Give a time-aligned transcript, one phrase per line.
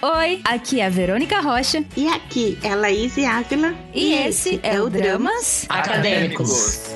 [0.00, 1.84] Oi, aqui é a Verônica Rocha.
[1.96, 3.74] E aqui é a Laís Ávila.
[3.92, 6.82] E, e esse é, é o Dramas Acadêmicos.
[6.86, 6.87] Olá,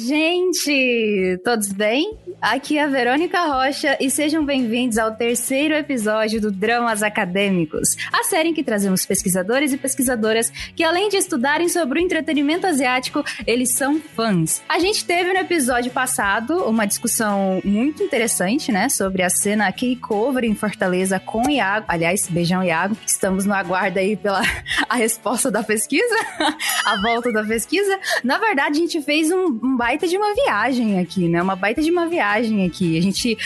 [0.00, 1.38] gente!
[1.44, 2.16] Todos bem?
[2.40, 8.24] Aqui é a Verônica Rocha e sejam bem-vindos ao terceiro episódio do Dramas Acadêmicos, a
[8.24, 13.22] série em que trazemos pesquisadores e pesquisadoras que, além de estudarem sobre o entretenimento asiático,
[13.46, 14.62] eles são fãs.
[14.68, 20.44] A gente teve no episódio passado uma discussão muito interessante, né, sobre a cena K-Cover
[20.44, 21.84] em Fortaleza com Iago.
[21.88, 22.96] Aliás, beijão Iago.
[23.06, 24.40] Estamos no aguardo aí pela
[24.88, 26.14] a resposta da pesquisa,
[26.86, 27.98] a volta da pesquisa.
[28.24, 31.82] Na verdade, a gente fez um, um baita de uma viagem aqui, né, uma baita
[31.82, 32.96] de uma viagem aqui.
[32.96, 33.36] A gente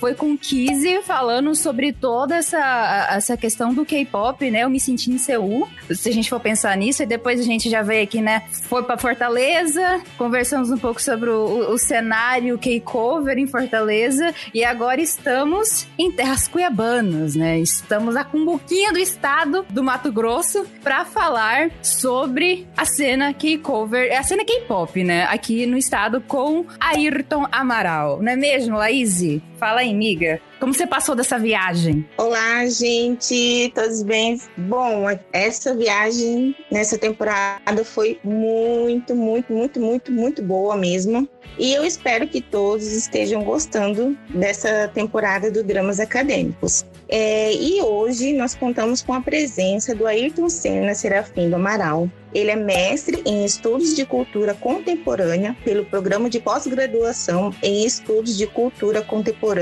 [0.00, 4.60] foi com Kizzy falando sobre toda essa, essa questão do K-pop, né?
[4.60, 7.68] Eu me senti em Seul, se a gente for pensar nisso, e depois a gente
[7.68, 8.44] já veio aqui, né?
[8.50, 15.02] Foi para Fortaleza, conversamos um pouco sobre o, o cenário K-cover em Fortaleza, e agora
[15.02, 17.58] estamos em terras cuiabanas, né?
[17.58, 24.22] Estamos a cumbuquinha do estado do Mato Grosso para falar sobre a cena K-cover, a
[24.22, 25.24] cena K-pop, né?
[25.24, 29.22] Aqui no estado com Ayrton Amaral não é mesmo, Laís?
[29.64, 30.42] Fala aí, amiga.
[30.60, 32.06] Como você passou dessa viagem?
[32.18, 34.38] Olá, gente, todos bem?
[34.58, 41.26] Bom, essa viagem nessa temporada foi muito, muito, muito, muito, muito boa mesmo.
[41.58, 46.84] E eu espero que todos estejam gostando dessa temporada do Dramas Acadêmicos.
[47.08, 52.08] É, e hoje nós contamos com a presença do Ayrton Senna Serafim do Amaral.
[52.34, 58.48] Ele é mestre em Estudos de Cultura Contemporânea pelo Programa de Pós-Graduação em Estudos de
[58.48, 59.53] Cultura Contemporânea,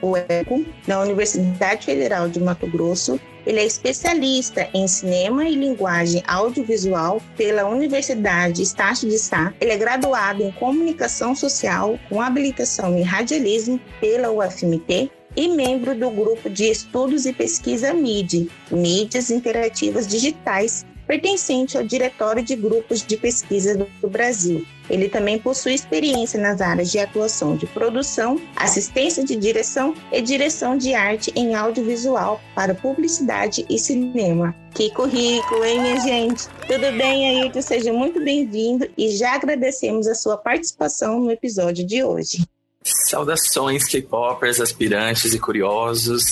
[0.00, 6.22] o ECO, da Universidade Federal de Mato Grosso ele é especialista em cinema e linguagem
[6.26, 9.52] audiovisual pela Universidade Estácio de Sá.
[9.60, 16.10] Ele é graduado em comunicação social com habilitação em radialismo pela UFMT e membro do
[16.10, 23.16] grupo de estudos e pesquisa MIDI, Mídias Interativas Digitais, pertencente ao Diretório de Grupos de
[23.16, 24.64] Pesquisa do Brasil.
[24.88, 30.78] Ele também possui experiência nas áreas de atuação de produção, assistência de direção e direção
[30.78, 34.54] de arte em audiovisual para publicidade e cinema.
[34.72, 36.46] Que currículo, hein, minha gente?
[36.68, 37.60] Tudo bem, Ayrton?
[37.60, 42.44] Seja muito bem-vindo e já agradecemos a sua participação no episódio de hoje.
[42.84, 46.22] Saudações K-popers, aspirantes e curiosos.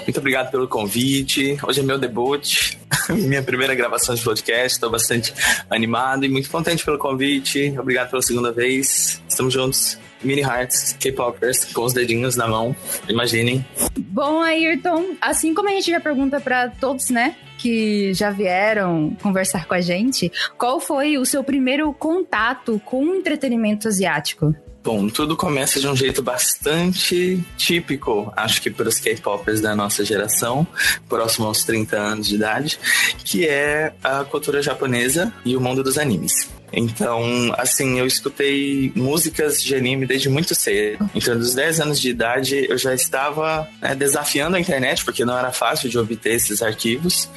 [0.00, 1.58] Muito obrigado pelo convite.
[1.66, 2.76] Hoje é meu debut,
[3.10, 4.74] minha primeira gravação de podcast.
[4.74, 5.32] Estou bastante
[5.70, 7.74] animado e muito contente pelo convite.
[7.78, 9.22] Obrigado pela segunda vez.
[9.28, 9.98] Estamos juntos.
[10.22, 12.76] Mini Hearts, K-popers, com os dedinhos na mão.
[13.08, 13.66] Imaginem.
[13.98, 17.34] Bom, Ayrton, assim como a gente já pergunta para todos, né?
[17.58, 23.14] que já vieram conversar com a gente, qual foi o seu primeiro contato com o
[23.14, 24.52] entretenimento asiático?
[24.84, 30.04] Bom, tudo começa de um jeito bastante típico, acho que para os K-popers da nossa
[30.04, 30.66] geração,
[31.08, 32.80] próximo aos 30 anos de idade,
[33.24, 36.50] que é a cultura japonesa e o mundo dos animes.
[36.72, 41.08] Então, assim, eu escutei músicas de anime desde muito cedo.
[41.14, 45.38] Então, dos 10 anos de idade, eu já estava né, desafiando a internet, porque não
[45.38, 47.28] era fácil de obter esses arquivos,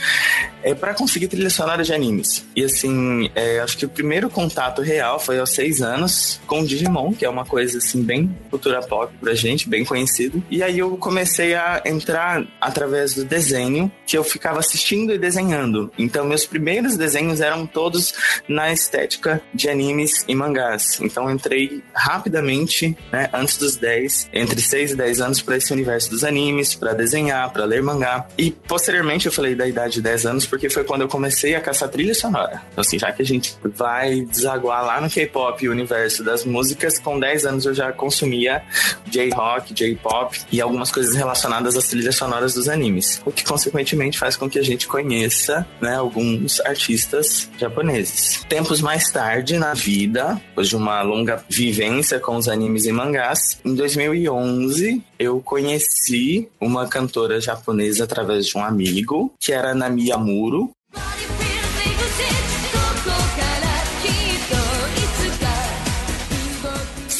[0.63, 2.45] é, para conseguir trilha sonora de animes.
[2.55, 7.13] E, assim, é, acho que o primeiro contato real foi aos 6 anos com Digimon,
[7.13, 10.43] que é uma coisa, assim, bem cultura pop pra gente, bem conhecido.
[10.49, 15.91] E aí eu comecei a entrar através do desenho, que eu ficava assistindo e desenhando.
[15.97, 18.13] Então, meus primeiros desenhos eram todos
[18.47, 20.99] na estética de animes e mangás.
[21.01, 26.09] Então entrei rapidamente, né, antes dos 10, entre 6 e 10 anos para esse universo
[26.09, 28.27] dos animes, para desenhar, para ler mangá.
[28.37, 31.61] E posteriormente eu falei da idade de 10 anos porque foi quando eu comecei a
[31.61, 32.61] caçar trilha sonora.
[32.71, 36.99] Então assim, já que a gente vai desaguar lá no K-pop, o universo das músicas,
[36.99, 38.61] com 10 anos eu já consumia
[39.07, 44.35] J-rock, J-pop e algumas coisas relacionadas às trilhas sonoras dos animes, o que consequentemente faz
[44.35, 48.45] com que a gente conheça, né, alguns artistas japoneses.
[48.49, 53.57] Tempos mais tarde na vida, depois de uma longa vivência com os animes e mangás,
[53.63, 60.69] em 2011 eu conheci uma cantora japonesa através de um amigo, que era Nami Amuro.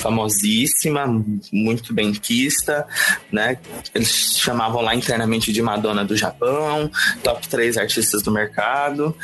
[0.05, 1.07] Famosíssima,
[1.51, 2.85] muito benquista,
[3.31, 3.57] né?
[3.93, 6.91] Eles chamavam lá internamente de Madonna do Japão,
[7.23, 9.17] top 3 artistas do mercado.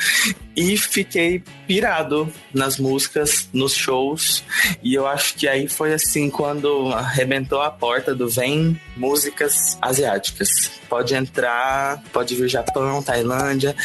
[0.55, 4.43] E fiquei pirado nas músicas, nos shows.
[4.81, 10.49] E eu acho que aí foi assim quando arrebentou a porta do Vem Músicas Asiáticas.
[10.89, 13.75] Pode entrar, pode vir Japão, Tailândia,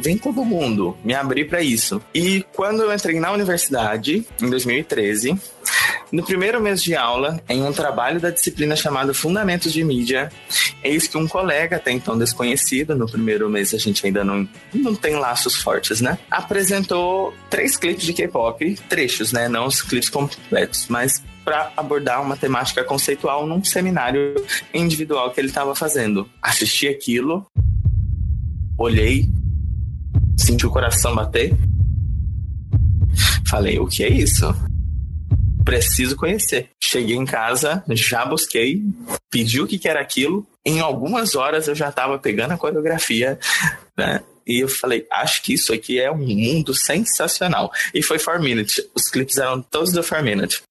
[0.00, 0.96] vem todo mundo.
[1.02, 2.00] Me abri para isso.
[2.14, 5.36] E quando eu entrei na universidade, em 2013,
[6.16, 10.32] No primeiro mês de aula, em um trabalho da disciplina chamado Fundamentos de Mídia,
[10.82, 14.94] eis que um colega, até então desconhecido, no primeiro mês a gente ainda não, não
[14.94, 16.18] tem laços fortes, né?
[16.30, 19.46] Apresentou três clipes de K-pop, trechos, né?
[19.46, 24.34] Não os clipes completos, mas para abordar uma temática conceitual num seminário
[24.72, 26.26] individual que ele estava fazendo.
[26.40, 27.46] Assisti aquilo,
[28.78, 29.28] olhei,
[30.34, 31.54] senti o coração bater.
[33.46, 34.46] Falei, o que é isso?
[35.66, 36.70] Preciso conhecer.
[36.80, 38.84] Cheguei em casa, já busquei,
[39.28, 40.46] pedi o que, era aquilo.
[40.64, 43.36] Em algumas horas eu já estava pegando a coreografia,
[43.98, 44.22] né?
[44.46, 47.72] E eu falei, acho que isso aqui é um mundo sensacional.
[47.92, 48.88] E foi 4 Minute.
[48.94, 50.62] Os clipes eram todos do 4 Minute.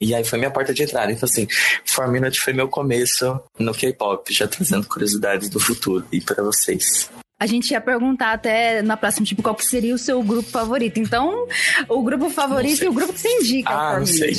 [0.00, 1.12] E aí foi minha porta de entrada.
[1.12, 1.46] Então, assim,
[1.86, 7.08] Four Minute foi meu começo no K-pop, já trazendo curiosidades do futuro e para vocês.
[7.44, 10.98] A gente ia perguntar até na próxima, tipo, qual que seria o seu grupo favorito.
[10.98, 11.46] Então,
[11.90, 13.68] o grupo favorito e o grupo que você indica.
[13.68, 14.34] Ah, não sei.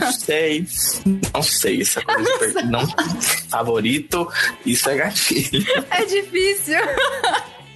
[0.00, 0.66] não sei.
[1.34, 1.82] Não sei.
[1.82, 2.88] Essa coisa de não
[3.50, 4.26] favorito,
[4.64, 5.66] isso é gatilho.
[5.90, 6.78] É difícil.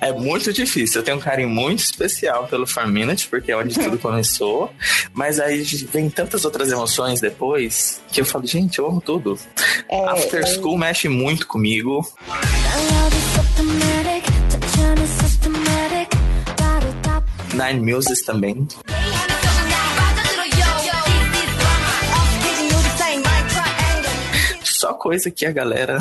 [0.00, 1.00] É muito difícil.
[1.00, 4.72] Eu tenho um carinho muito especial pelo Minute, porque é onde tudo começou.
[5.12, 9.38] Mas aí vem tantas outras emoções depois que eu falo, gente, eu amo tudo.
[9.90, 10.46] É, After é...
[10.46, 12.02] School mexe muito comigo.
[17.56, 18.68] Nine Muses também.
[24.62, 25.96] Só coisa que a galera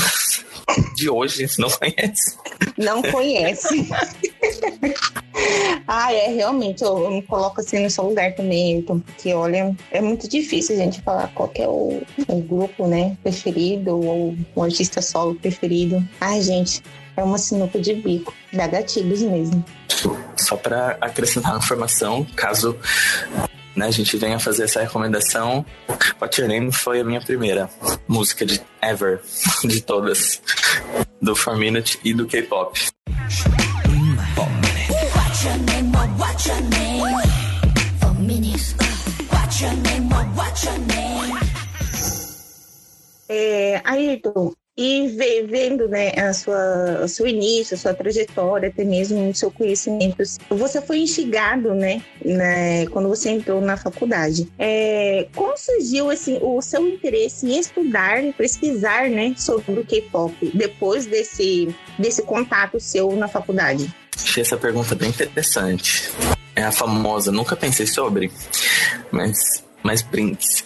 [0.95, 2.37] de hoje não conhece.
[2.77, 3.87] Não conhece.
[5.87, 10.01] ah, é, realmente, eu, eu, me coloco assim no seu lugar também, porque olha, é
[10.01, 15.01] muito difícil a gente falar qual é o, o grupo, né, preferido, ou o artista
[15.01, 16.05] solo preferido.
[16.19, 16.83] Ai, gente,
[17.17, 19.63] é uma sinuca de bico, dá gatilhos mesmo.
[20.37, 22.77] Só para acrescentar uma informação, caso
[23.75, 25.65] né, a gente venha fazer essa recomendação.
[26.21, 27.69] What Your Name foi a minha primeira
[28.07, 29.21] música de ever,
[29.63, 30.41] de todas,
[31.21, 32.79] do 4 Minute e do K-pop.
[43.27, 45.07] É, Ayrton, e
[45.47, 50.17] vendo né, a sua, o seu início, a sua trajetória, até mesmo o seu conhecimento,
[50.49, 54.51] você foi instigado, né, né quando você entrou na faculdade.
[54.59, 61.05] É, como surgiu assim, o seu interesse em estudar, pesquisar né, sobre o K-pop depois
[61.05, 63.93] desse, desse contato seu na faculdade?
[64.17, 66.09] Achei essa pergunta bem interessante.
[66.55, 68.31] É a famosa, nunca pensei sobre,
[69.11, 70.63] mas mais brinks.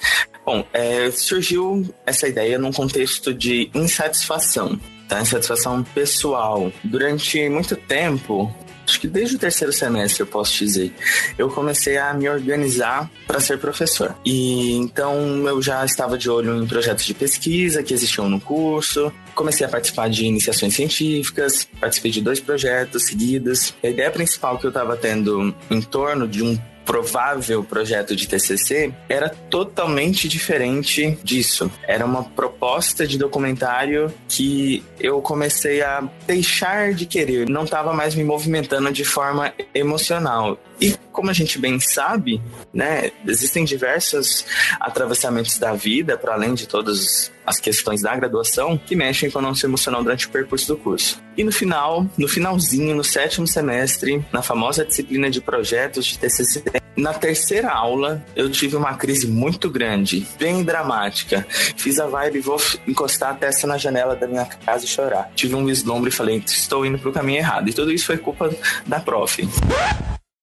[0.49, 5.21] Bom, é, surgiu essa ideia num contexto de insatisfação, tá?
[5.21, 6.71] Insatisfação pessoal.
[6.83, 8.51] Durante muito tempo,
[8.83, 10.91] acho que desde o terceiro semestre eu posso dizer,
[11.37, 14.15] eu comecei a me organizar para ser professor.
[14.25, 19.13] E então eu já estava de olho em projetos de pesquisa que existiam no curso,
[19.35, 23.75] comecei a participar de iniciações científicas, participei de dois projetos seguidos.
[23.83, 26.57] A ideia principal que eu estava tendo em torno de um
[26.89, 31.71] provável projeto de TCC era totalmente diferente disso.
[31.87, 38.15] Era uma proposta de documentário que eu comecei a deixar de querer, não estava mais
[38.15, 40.57] me movimentando de forma emocional.
[40.81, 42.41] E como a gente bem sabe,
[42.73, 44.45] né, existem diversos
[44.79, 49.41] atravessamentos da vida, para além de todas as questões da graduação, que mexem com o
[49.41, 51.21] nosso emocional durante o percurso do curso.
[51.35, 56.63] E no final, no finalzinho, no sétimo semestre, na famosa disciplina de projetos de TCC,
[56.95, 61.45] na terceira aula, eu tive uma crise muito grande, bem dramática.
[61.49, 65.29] Fiz a vibe, vou encostar a testa na janela da minha casa e chorar.
[65.35, 67.67] Tive um vislumbre e falei, estou indo para o caminho errado.
[67.67, 68.49] E tudo isso foi culpa
[68.87, 69.41] da prof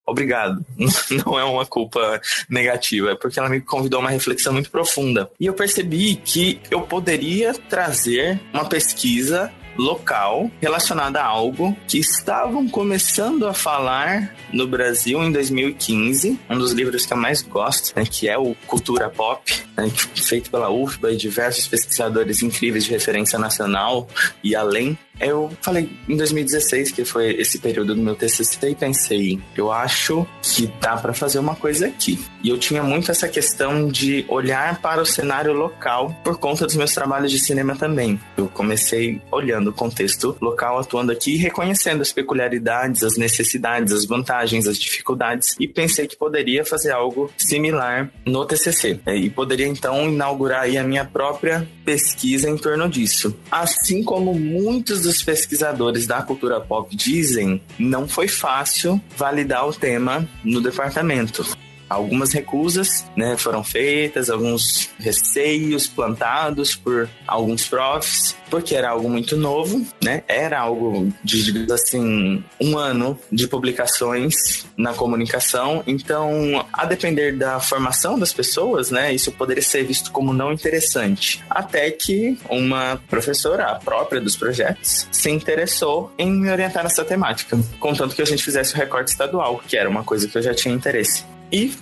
[0.06, 0.64] obrigado.
[1.26, 5.30] Não é uma culpa negativa, é porque ela me convidou a uma reflexão muito profunda.
[5.38, 12.68] E eu percebi que eu poderia trazer uma pesquisa local relacionada a algo que estavam
[12.68, 16.38] começando a falar no Brasil em 2015.
[16.48, 20.50] Um dos livros que eu mais gosto, né, que é o Cultura Pop, né, feito
[20.50, 24.08] pela UFBA e diversos pesquisadores incríveis de referência nacional
[24.42, 29.40] e além eu falei em 2016, que foi esse período do meu TCC, e pensei,
[29.56, 32.24] eu acho que dá para fazer uma coisa aqui.
[32.42, 36.76] E eu tinha muito essa questão de olhar para o cenário local por conta dos
[36.76, 38.20] meus trabalhos de cinema também.
[38.36, 44.66] Eu comecei olhando o contexto local, atuando aqui reconhecendo as peculiaridades, as necessidades, as vantagens,
[44.66, 49.00] as dificuldades, e pensei que poderia fazer algo similar no TCC.
[49.06, 53.34] E poderia então inaugurar aí a minha própria pesquisa em torno disso.
[53.50, 60.28] Assim como muitos os pesquisadores da cultura pop dizem, não foi fácil validar o tema
[60.44, 61.46] no departamento.
[61.88, 69.36] Algumas recusas né, foram feitas, alguns receios plantados por alguns profs, porque era algo muito
[69.36, 70.22] novo, né?
[70.28, 75.82] Era algo de, digamos assim, um ano de publicações na comunicação.
[75.86, 81.42] Então, a depender da formação das pessoas, né, isso poderia ser visto como não interessante.
[81.48, 87.58] Até que uma professora, a própria dos projetos, se interessou em me orientar nessa temática,
[87.78, 90.54] contanto que a gente fizesse o recorte estadual, que era uma coisa que eu já
[90.54, 91.24] tinha interesse.
[91.52, 91.72] E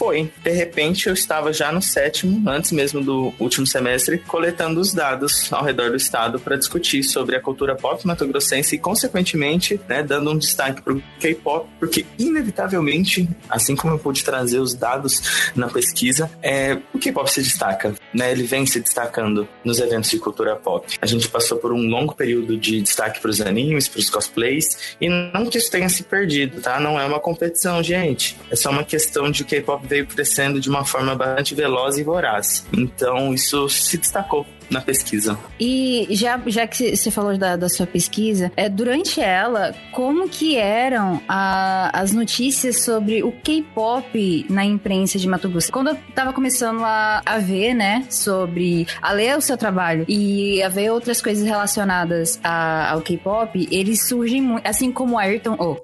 [0.00, 0.32] foi.
[0.42, 5.52] De repente, eu estava já no sétimo, antes mesmo do último semestre, coletando os dados
[5.52, 10.30] ao redor do estado para discutir sobre a cultura pop mato-grossense e, consequentemente, né, dando
[10.30, 15.68] um destaque para o K-pop, porque, inevitavelmente, assim como eu pude trazer os dados na
[15.68, 17.94] pesquisa, é, o K-pop se destaca.
[18.14, 18.32] Né?
[18.32, 20.96] Ele vem se destacando nos eventos de cultura pop.
[21.02, 24.96] A gente passou por um longo período de destaque para os animes, para os cosplays,
[24.98, 26.80] e não que isso tenha se perdido, tá?
[26.80, 28.38] Não é uma competição, gente.
[28.50, 31.98] É só uma questão questão de o K-pop veio crescendo de uma forma bastante veloz
[31.98, 32.64] e voraz.
[32.72, 35.36] Então, isso se destacou na pesquisa.
[35.58, 40.56] E já, já que você falou da, da sua pesquisa, é, durante ela, como que
[40.56, 45.72] eram a, as notícias sobre o K-pop na imprensa de Mato Grosso?
[45.72, 50.62] Quando eu tava começando a, a ver, né, sobre a ler o seu trabalho e
[50.62, 55.76] a ver outras coisas relacionadas a, ao K-pop, eles surgem muito, assim como Ayrton, oh,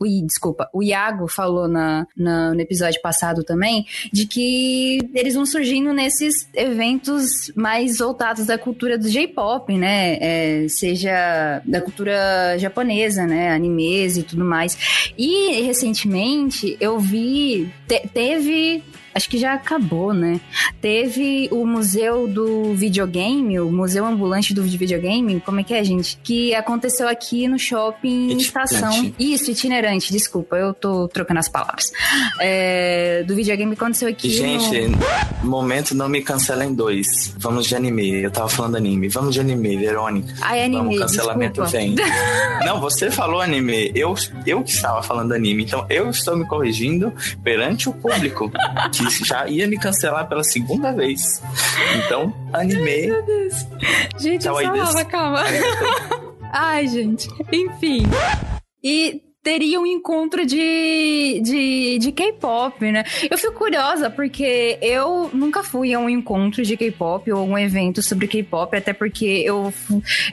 [0.00, 5.44] o, desculpa, o Iago falou na, na, no episódio passado também, de que eles vão
[5.44, 10.16] surgindo nesses eventos mais voltados da cultura do J-pop, né?
[10.20, 13.50] É, seja da cultura japonesa, né?
[13.50, 15.12] Animes e tudo mais.
[15.18, 18.82] E recentemente eu vi, te, teve
[19.20, 20.40] acho que já acabou, né?
[20.80, 26.18] Teve o Museu do Videogame, o Museu Ambulante do Videogame, como é que é, gente?
[26.22, 28.46] Que aconteceu aqui no shopping itinerante.
[28.46, 29.14] Estação.
[29.18, 31.92] Isso, itinerante, desculpa, eu tô trocando as palavras.
[32.40, 34.30] É, do videogame aconteceu aqui.
[34.30, 34.98] Gente, no...
[35.48, 37.34] momento não me cancela em dois.
[37.38, 38.22] Vamos de anime.
[38.22, 39.08] Eu tava falando anime.
[39.08, 40.32] Vamos de anime, Verônica.
[40.40, 40.96] Ai, anime.
[40.96, 41.70] Vamos, cancelamento desculpa.
[41.70, 41.94] vem.
[42.64, 43.92] não, você falou anime.
[43.94, 44.14] Eu,
[44.46, 45.64] eu que estava falando anime.
[45.64, 47.12] Então eu estou me corrigindo
[47.44, 48.50] perante o público.
[48.92, 51.42] que já ia me cancelar pela segunda vez.
[52.04, 53.10] Então, animei.
[53.10, 53.66] Ai, meu Deus.
[54.18, 55.44] Gente, eu falava, calma.
[56.52, 57.28] Ai, gente.
[57.52, 58.02] Enfim.
[58.82, 63.04] E teria um encontro de, de, de K-pop, né?
[63.30, 68.02] Eu fico curiosa porque eu nunca fui a um encontro de K-pop ou um evento
[68.02, 69.72] sobre K-pop, até porque eu,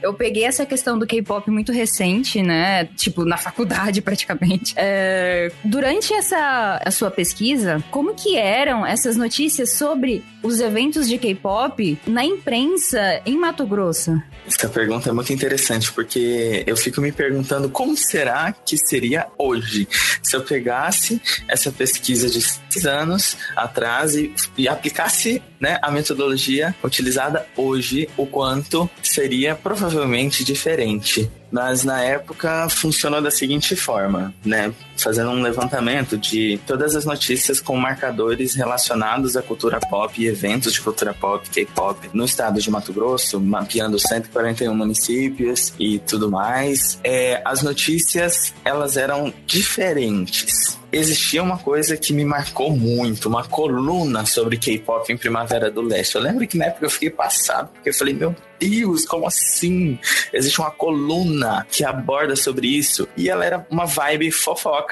[0.02, 2.86] eu peguei essa questão do K-pop muito recente, né?
[2.96, 4.74] Tipo, na faculdade praticamente.
[4.76, 11.18] É, durante essa a sua pesquisa, como que eram essas notícias sobre os eventos de
[11.18, 14.22] K-pop na imprensa em Mato Grosso?
[14.48, 19.28] Essa pergunta é muito interessante porque eu fico me perguntando como será que se seria
[19.38, 19.88] hoje.
[20.24, 26.74] Se eu pegasse essa pesquisa de seis anos atrás e, e aplicasse né, a metodologia
[26.82, 31.30] utilizada hoje, o quanto seria provavelmente diferente.
[31.52, 34.74] Mas na época funcionou da seguinte forma, né?
[34.98, 40.74] Fazendo um levantamento de todas as notícias com marcadores relacionados à cultura pop e eventos
[40.74, 47.00] de cultura pop, K-pop, no estado de Mato Grosso, mapeando 141 municípios e tudo mais.
[47.04, 54.26] É, as notícias elas eram diferentes existia uma coisa que me marcou muito, uma coluna
[54.26, 56.16] sobre K-pop em Primavera do Leste.
[56.16, 60.00] Eu lembro que na época eu fiquei passado, porque eu falei, meu Deus, como assim?
[60.34, 63.08] Existe uma coluna que aborda sobre isso.
[63.16, 64.32] E ela era uma vibe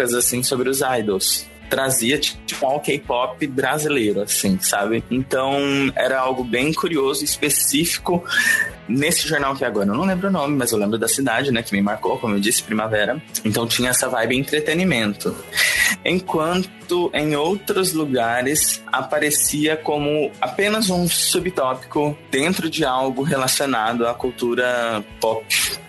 [0.03, 5.03] assim, sobre os idols trazia tipo um K-pop brasileiro, assim, sabe?
[5.09, 5.57] Então
[5.95, 8.23] era algo bem curioso específico
[8.87, 11.61] nesse jornal que agora eu não lembro o nome, mas eu lembro da cidade, né,
[11.63, 13.21] que me marcou, como eu disse, Primavera.
[13.43, 15.35] Então tinha essa vibe entretenimento.
[16.03, 25.03] Enquanto em outros lugares aparecia como apenas um subtópico dentro de algo relacionado à cultura
[25.19, 25.45] pop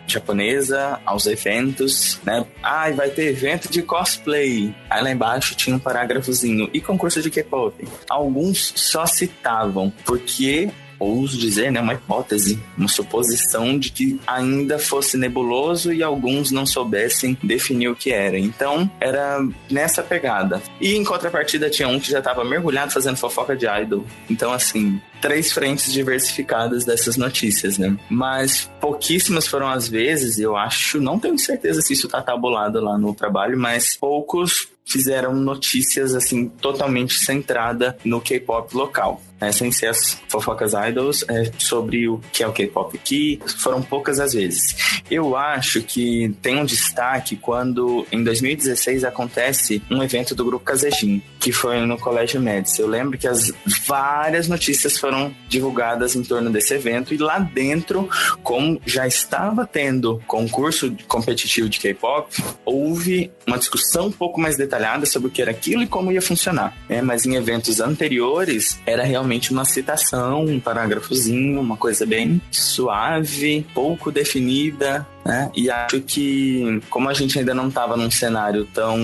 [0.06, 2.46] japonesa, aos eventos, né?
[2.62, 4.74] Ah, vai ter evento de cosplay.
[4.88, 6.70] Aí lá embaixo tinha um parágrafozinho.
[6.72, 7.86] E concurso de K-pop.
[8.08, 15.16] Alguns só citavam, porque ouso dizer, né, uma hipótese, uma suposição de que ainda fosse
[15.16, 18.38] nebuloso e alguns não soubessem definir o que era.
[18.38, 20.62] Então, era nessa pegada.
[20.80, 24.04] E em contrapartida tinha um que já estava mergulhado fazendo fofoca de idol.
[24.28, 27.98] Então, assim, três frentes diversificadas dessas notícias, né?
[28.08, 32.96] Mas pouquíssimas foram as vezes, eu acho, não tenho certeza se isso tá tabulado lá
[32.96, 39.88] no trabalho, mas poucos fizeram notícias assim totalmente centrada no K-pop local é, sem ser
[39.88, 45.02] as fofocas idols, é, sobre o que é o K-pop aqui, foram poucas as vezes.
[45.10, 51.22] Eu acho que tem um destaque quando, em 2016, acontece um evento do Grupo Casejin,
[51.46, 52.80] que foi no Colégio Médici.
[52.80, 53.52] Eu lembro que as
[53.86, 58.10] várias notícias foram divulgadas em torno desse evento e lá dentro,
[58.42, 62.34] como já estava tendo concurso competitivo de K-pop,
[62.64, 66.20] houve uma discussão um pouco mais detalhada sobre o que era aquilo e como ia
[66.20, 66.76] funcionar.
[66.88, 67.00] Né?
[67.00, 74.10] Mas em eventos anteriores, era realmente uma citação, um parágrafozinho, uma coisa bem suave, pouco
[74.10, 75.50] definida, né?
[75.54, 78.96] E acho que, como a gente ainda não estava num cenário tão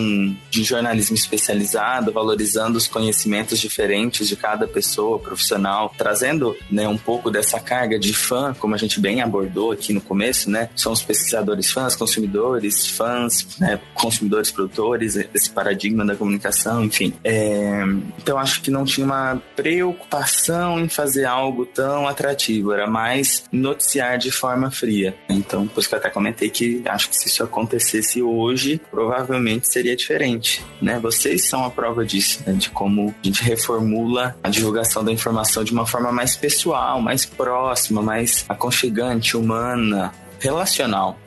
[0.49, 7.31] de jornalismo especializado, valorizando os conhecimentos diferentes de cada pessoa profissional, trazendo né, um pouco
[7.31, 10.69] dessa carga de fã, como a gente bem abordou aqui no começo, né?
[10.77, 17.13] São os pesquisadores fãs, consumidores, fãs, né, consumidores produtores, esse paradigma da comunicação, enfim.
[17.25, 17.83] É,
[18.19, 24.19] então acho que não tinha uma preocupação em fazer algo tão atrativo, era mais noticiar
[24.19, 25.15] de forma fria.
[25.29, 29.97] Então, por isso que até comentei que acho que se isso acontecesse hoje, provavelmente seria
[29.97, 30.99] diferente, né?
[31.01, 32.53] Vocês são a prova disso, né?
[32.53, 37.25] de como a gente reformula a divulgação da informação de uma forma mais pessoal, mais
[37.25, 41.19] próxima, mais aconchegante, humana, relacional?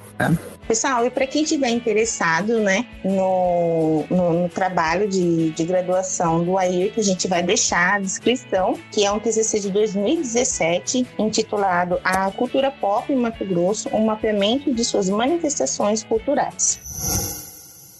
[0.67, 6.57] Pessoal, e para quem tiver interessado né, no, no, no trabalho de, de, graduação do
[6.91, 12.31] que a gente vai deixar a descrição, que é um TCC de 2017, intitulado A
[12.31, 17.44] Cultura Pop em Mato Grosso, um mapeamento de suas manifestações culturais.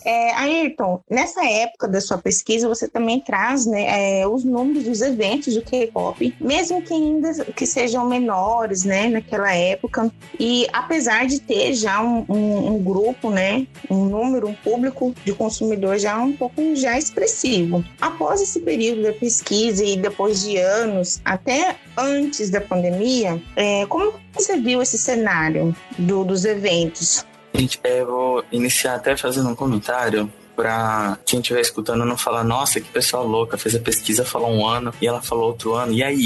[0.06, 5.02] É, Ayrton, nessa época da sua pesquisa, você também traz né, é, os números dos
[5.02, 10.12] eventos do K-pop, mesmo que ainda que sejam menores, né, naquela época.
[10.40, 15.34] E apesar de ter já um, um, um grupo, né, um número, um público de
[15.34, 17.84] consumidores já um pouco já expressivo.
[18.00, 24.14] Após esse período da pesquisa e depois de anos, até antes da pandemia, é, como
[24.34, 27.26] você viu esse cenário do, dos eventos?
[27.58, 32.44] Gente, é, eu vou iniciar até fazendo um comentário para quem estiver escutando não falar,
[32.44, 35.94] nossa, que pessoa louca, fez a pesquisa, falou um ano e ela falou outro ano,
[35.94, 36.26] e aí?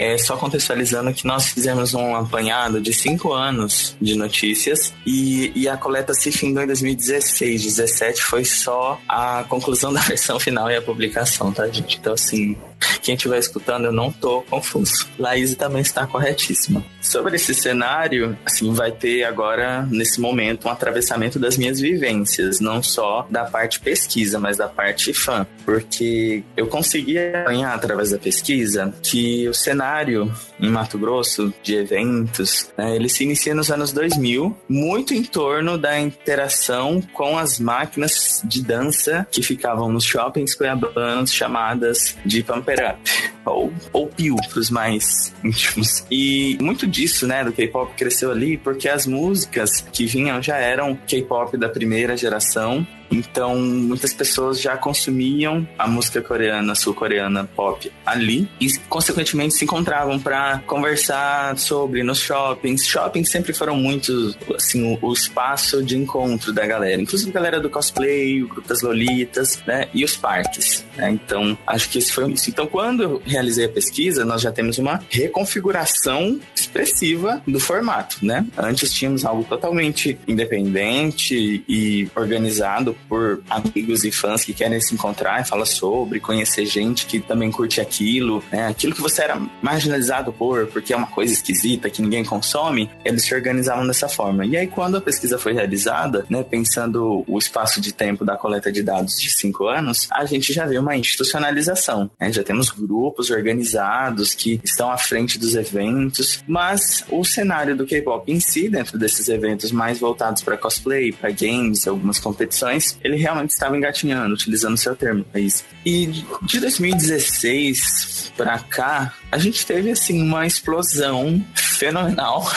[0.00, 5.68] É só contextualizando que nós fizemos um apanhado de cinco anos de notícias e, e
[5.68, 7.64] a coleta se findou em 2016.
[7.64, 11.98] 17 foi só a conclusão da versão final e a publicação, tá, gente?
[11.98, 12.56] Então, assim,
[13.02, 15.08] quem estiver escutando, eu não tô confuso.
[15.18, 16.84] Laís também está corretíssima.
[17.00, 22.82] Sobre esse cenário, assim, vai ter agora, nesse momento, um atravessamento das minhas vivências, não
[22.82, 25.46] só da parte pesquisa, mas da parte fã.
[25.64, 32.70] Porque eu consegui apanhar através da pesquisa que o cenário em Mato Grosso de eventos,
[32.76, 38.42] né, ele se inicia nos anos 2000, muito em torno da interação com as máquinas
[38.44, 43.10] de dança que ficavam nos shoppings cuiabanos chamadas de pump Up,
[43.44, 46.04] ou, ou Piu, pros mais íntimos.
[46.10, 50.94] E muito disso, né, do K-pop cresceu ali porque as músicas que vinham já eram
[51.06, 58.48] K-pop da primeira geração então, muitas pessoas já consumiam a música coreana, sul-coreana pop ali
[58.60, 62.86] e, consequentemente, se encontravam para conversar sobre nos shoppings.
[62.86, 67.60] Shoppings sempre foram muito, assim, o, o, espaço de encontro da galera, inclusive a galera
[67.60, 70.84] do cosplay, o grupo das Lolitas, né, e os parques.
[70.96, 71.10] Né?
[71.10, 72.50] Então, acho que esse foi isso.
[72.50, 78.46] Então, quando eu realizei a pesquisa, nós já temos uma reconfiguração expressiva do formato, né?
[78.56, 85.40] Antes tínhamos algo totalmente independente e organizado por amigos e fãs que querem se encontrar
[85.40, 88.68] e falar sobre, conhecer gente que também curte aquilo, né?
[88.68, 93.24] Aquilo que você era marginalizado por, porque é uma coisa esquisita que ninguém consome, eles
[93.24, 94.44] se organizavam dessa forma.
[94.46, 98.70] E aí, quando a pesquisa foi realizada, né, pensando o espaço de tempo da coleta
[98.70, 102.10] de dados de cinco anos, a gente já vê uma institucionalização.
[102.20, 102.32] Né?
[102.32, 108.30] Já temos grupos organizados que estão à frente dos eventos, mas o cenário do K-pop
[108.30, 113.50] em si, dentro desses eventos mais voltados para cosplay, para games, algumas competições, ele realmente
[113.50, 115.64] estava engatinhando, utilizando o seu termo, é isso.
[115.84, 116.06] E
[116.42, 122.50] de 2016 para cá, a gente teve assim uma explosão fenomenal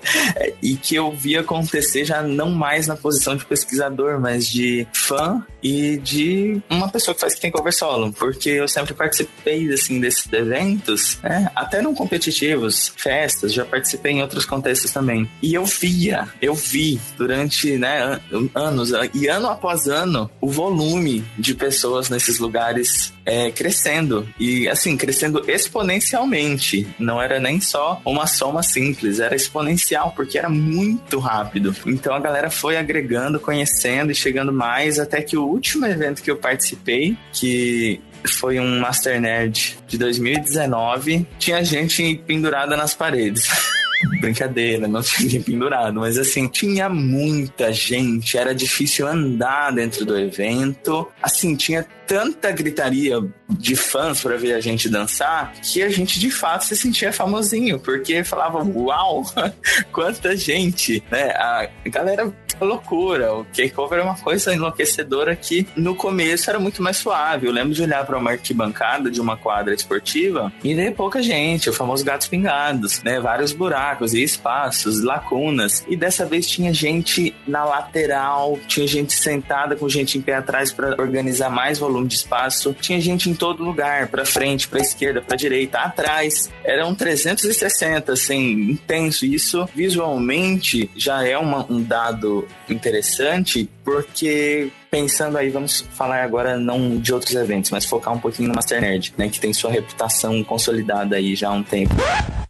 [0.62, 5.44] e que eu vi acontecer já não mais na posição de pesquisador, mas de fã
[5.62, 10.00] e de uma pessoa que faz que tem cover solo, porque eu sempre participei assim
[10.00, 11.50] desses eventos, né?
[11.54, 15.28] até não competitivos, festas, já participei em outros contextos também.
[15.42, 18.20] E eu via, eu vi durante né,
[18.54, 24.96] anos e ano após ano o volume de pessoas nesses lugares é, crescendo e assim
[24.96, 26.86] crescendo exponencialmente.
[26.98, 31.74] Não era nem só uma soma simples, era exponencial porque era muito rápido.
[31.86, 36.30] Então a galera foi agregando, conhecendo e chegando mais até que o último evento que
[36.30, 43.48] eu participei, que foi um Master Nerd de 2019, tinha gente pendurada nas paredes.
[44.20, 51.08] Brincadeira, não tinha pendurado, mas assim, tinha muita gente, era difícil andar dentro do evento.
[51.20, 56.30] Assim, tinha tanta gritaria de fãs para ver a gente dançar que a gente de
[56.30, 59.24] fato se sentia famosinho, porque falava, uau,
[59.92, 61.30] quanta gente, né?
[61.30, 62.32] A galera
[62.64, 63.34] loucura.
[63.34, 67.46] O K-Cover é uma coisa enlouquecedora que no começo era muito mais suave.
[67.46, 71.70] Eu lembro de olhar para uma arquibancada de uma quadra esportiva e ver pouca gente,
[71.70, 73.20] o famoso gatos pingados, né?
[73.20, 75.84] Vários buracos e espaços, lacunas.
[75.88, 80.72] E dessa vez tinha gente na lateral, tinha gente sentada com gente em pé atrás
[80.72, 82.74] para organizar mais volume de espaço.
[82.80, 86.50] Tinha gente em todo lugar, para frente, para esquerda, para direita, atrás.
[86.64, 89.24] Eram 360, assim, intenso.
[89.24, 96.98] Isso visualmente já é uma, um dado interessante porque pensando aí, vamos falar agora não
[96.98, 100.44] de outros eventos, mas focar um pouquinho no Master Nerd, né, que tem sua reputação
[100.44, 101.94] consolidada aí já há um tempo.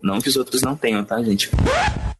[0.02, 1.50] Não que os outros não tenham, tá, gente?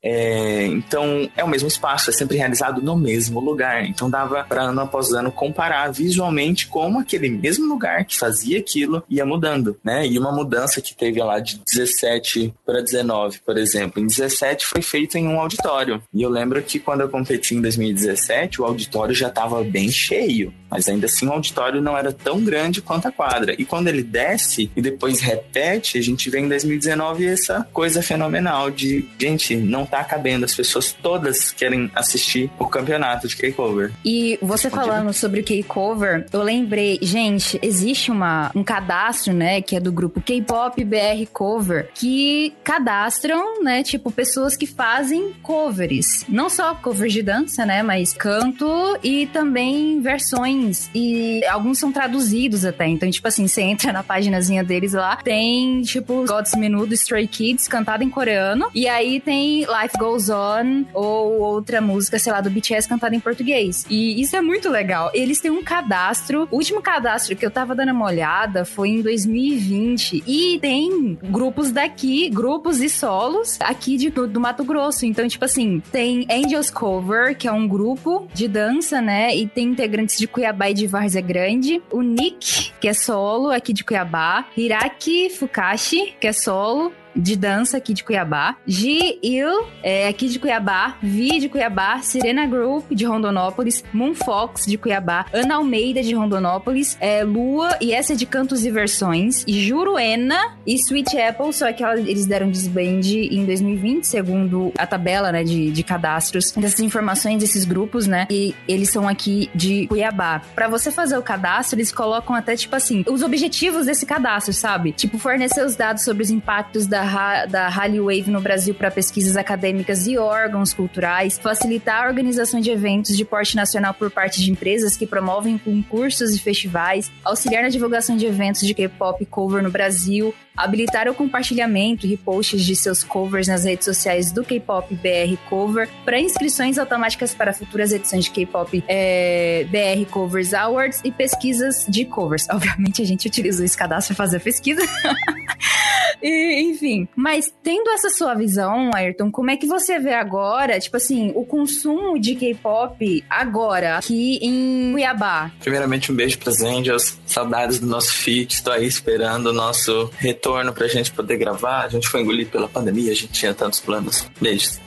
[0.02, 3.84] É, então, é o mesmo espaço, é sempre realizado no mesmo lugar.
[3.84, 9.02] Então, dava para ano após ano comparar visualmente como aquele mesmo lugar que fazia aquilo
[9.08, 10.06] ia mudando, né?
[10.06, 14.00] E uma mudança que teve lá de 17 para 19, por exemplo.
[14.00, 16.02] Em 17 foi feito em um auditório.
[16.12, 20.52] E eu lembro que quando eu competi em 2017, o auditório já estava bem cheio.
[20.70, 23.54] Mas ainda assim o auditório não era tão grande quanto a quadra.
[23.58, 28.70] E quando ele desce e depois repete, a gente vê em 2019 essa coisa fenomenal
[28.70, 33.92] de, gente, não tá cabendo, as pessoas todas querem assistir o campeonato de K-Cover.
[34.04, 39.74] E você falando sobre o K-Cover, eu lembrei, gente, existe uma, um cadastro, né, que
[39.76, 46.24] é do grupo K-Pop BR Cover, que cadastram, né, tipo, pessoas que fazem covers.
[46.28, 52.64] Não só covers de dança, né, mas canto e também versões e alguns são traduzidos
[52.64, 52.86] até.
[52.86, 57.26] Então, tipo assim, você entra na paginazinha deles lá, tem, tipo, God's Menu do Stray
[57.26, 58.68] Kids cantado em coreano.
[58.74, 63.20] E aí tem Life Goes On ou outra música, sei lá, do BTS cantada em
[63.20, 63.84] português.
[63.88, 65.10] E isso é muito legal.
[65.14, 66.48] Eles têm um cadastro.
[66.50, 70.24] O último cadastro que eu tava dando uma olhada foi em 2020.
[70.26, 75.06] E tem grupos daqui, grupos e solos aqui de, do, do Mato Grosso.
[75.06, 79.34] Então, tipo assim, tem Angels Cover, que é um grupo de dança, né?
[79.34, 81.82] E tem integrantes de Cuiabá Cuiabá e de Várzea Grande.
[81.90, 84.46] O Nick, que é solo aqui de Cuiabá.
[84.56, 88.56] Hiraki Fukashi, que é solo de dança aqui de Cuiabá.
[88.66, 90.96] Gi Il, é, aqui de Cuiabá.
[91.02, 92.00] Vi de Cuiabá.
[92.00, 93.84] Sirena Group, de Rondonópolis.
[93.92, 95.26] Moonfox, de Cuiabá.
[95.32, 96.96] Ana Almeida, de Rondonópolis.
[97.00, 99.44] É, Lua, e essa é de Cantos e Versões.
[99.48, 105.42] Juruena e Sweet Apple, só que eles deram desband em 2020, segundo a tabela, né,
[105.42, 108.26] de, de cadastros dessas informações desses grupos, né?
[108.30, 110.42] E eles são aqui de Cuiabá.
[110.54, 114.92] Para você fazer o cadastro, eles colocam até, tipo assim, os objetivos desse cadastro, sabe?
[114.92, 119.36] Tipo, fornecer os dados sobre os impactos da da, da Wave no Brasil para pesquisas
[119.36, 124.50] acadêmicas e órgãos culturais, facilitar a organização de eventos de porte nacional por parte de
[124.50, 129.70] empresas que promovem concursos e festivais, auxiliar na divulgação de eventos de K-pop cover no
[129.70, 135.36] Brasil, habilitar o compartilhamento e reposts de seus covers nas redes sociais do K-Pop BR
[135.48, 141.86] Cover, para inscrições automáticas para futuras edições de K-Pop é, BR Covers Awards e pesquisas
[141.88, 142.48] de covers.
[142.50, 144.82] Obviamente a gente utilizou esse cadastro para fazer pesquisa.
[146.20, 150.96] e, enfim, mas tendo essa sua visão, Ayrton, como é que você vê agora, tipo
[150.96, 155.52] assim, o consumo de K-pop agora aqui em Cuiabá?
[155.60, 160.47] Primeiramente, um beijo pras Angels, saudades do nosso feat, estou aí esperando o nosso retorno
[160.48, 161.84] retorno pra gente poder gravar.
[161.84, 164.26] A gente foi engolido pela pandemia, a gente tinha tantos planos.
[164.40, 164.80] Beijos.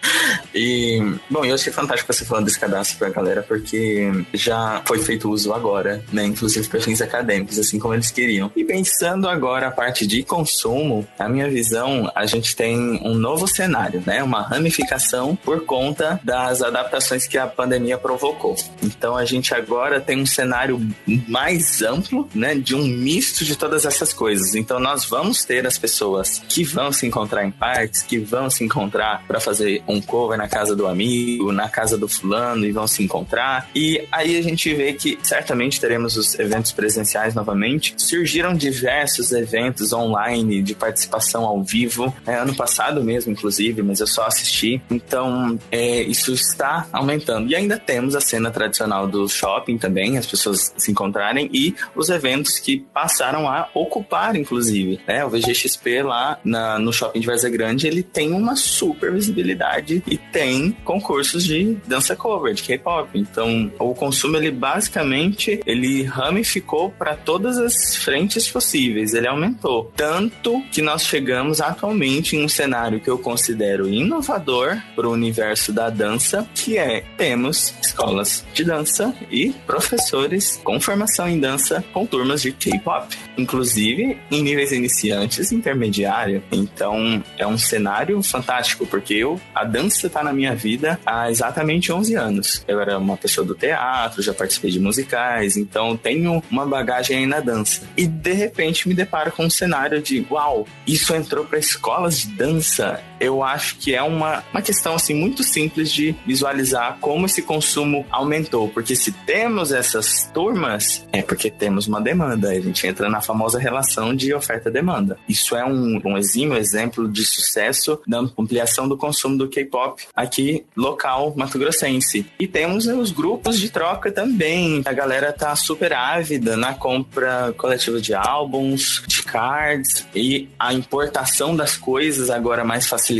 [0.54, 1.00] e,
[1.30, 5.52] bom, eu achei fantástico você falando desse cadastro pra galera, porque já foi feito uso
[5.52, 6.24] agora, né?
[6.24, 8.50] Inclusive para fins acadêmicos, assim como eles queriam.
[8.56, 13.46] E pensando agora a parte de consumo, a minha visão, a gente tem um novo
[13.46, 14.22] cenário, né?
[14.22, 18.56] Uma ramificação por conta das adaptações que a pandemia provocou.
[18.82, 20.80] Então a gente agora tem um cenário
[21.28, 22.54] mais amplo, né?
[22.54, 24.54] De um misto de todas essas coisas.
[24.54, 28.64] Então nós vamos ter as pessoas que vão se encontrar em parques, que vão se
[28.64, 32.86] encontrar para fazer um cover na casa do amigo, na casa do fulano e vão
[32.86, 33.68] se encontrar.
[33.74, 37.94] E aí a gente vê que certamente teremos os eventos presenciais novamente.
[37.96, 44.06] Surgiram diversos eventos online de participação ao vivo, é, ano passado mesmo, inclusive, mas eu
[44.06, 44.80] só assisti.
[44.90, 47.50] Então, é, isso está aumentando.
[47.50, 52.08] E ainda temos a cena tradicional do shopping também, as pessoas se encontrarem, e os
[52.08, 54.93] eventos que passaram a ocupar, inclusive.
[55.06, 55.24] Né?
[55.24, 60.16] O VGXP lá na, no shopping de Vaza Grande, ele tem uma super visibilidade e
[60.16, 63.08] tem concursos de dança cover, de K-pop.
[63.14, 69.14] Então, o consumo, ele basicamente, ele ramificou para todas as frentes possíveis.
[69.14, 69.92] Ele aumentou.
[69.96, 75.72] Tanto que nós chegamos atualmente em um cenário que eu considero inovador para o universo
[75.72, 82.06] da dança, que é temos escolas de dança e professores com formação em dança com
[82.06, 86.42] turmas de K-pop, inclusive em níveis iniciantes, intermediário.
[86.52, 91.92] Então, é um cenário fantástico, porque eu a dança está na minha vida há exatamente
[91.92, 92.64] 11 anos.
[92.66, 97.26] Eu era uma pessoa do teatro, já participei de musicais, então tenho uma bagagem aí
[97.26, 97.82] na dança.
[97.96, 102.28] E de repente me deparo com um cenário de, uau, isso entrou para escolas de
[102.28, 103.00] dança.
[103.24, 108.04] Eu acho que é uma, uma questão assim muito simples de visualizar como esse consumo
[108.10, 112.50] aumentou, porque se temos essas turmas, é porque temos uma demanda.
[112.50, 115.18] A gente entra na famosa relação de oferta-demanda.
[115.28, 120.64] Isso é um, um exímio exemplo de sucesso da ampliação do consumo do K-pop aqui
[120.76, 122.26] local Mato Grossense.
[122.38, 124.82] E temos os grupos de troca também.
[124.84, 131.56] A galera tá super ávida na compra coletiva de álbuns, de cards e a importação
[131.56, 133.13] das coisas agora mais facilitada,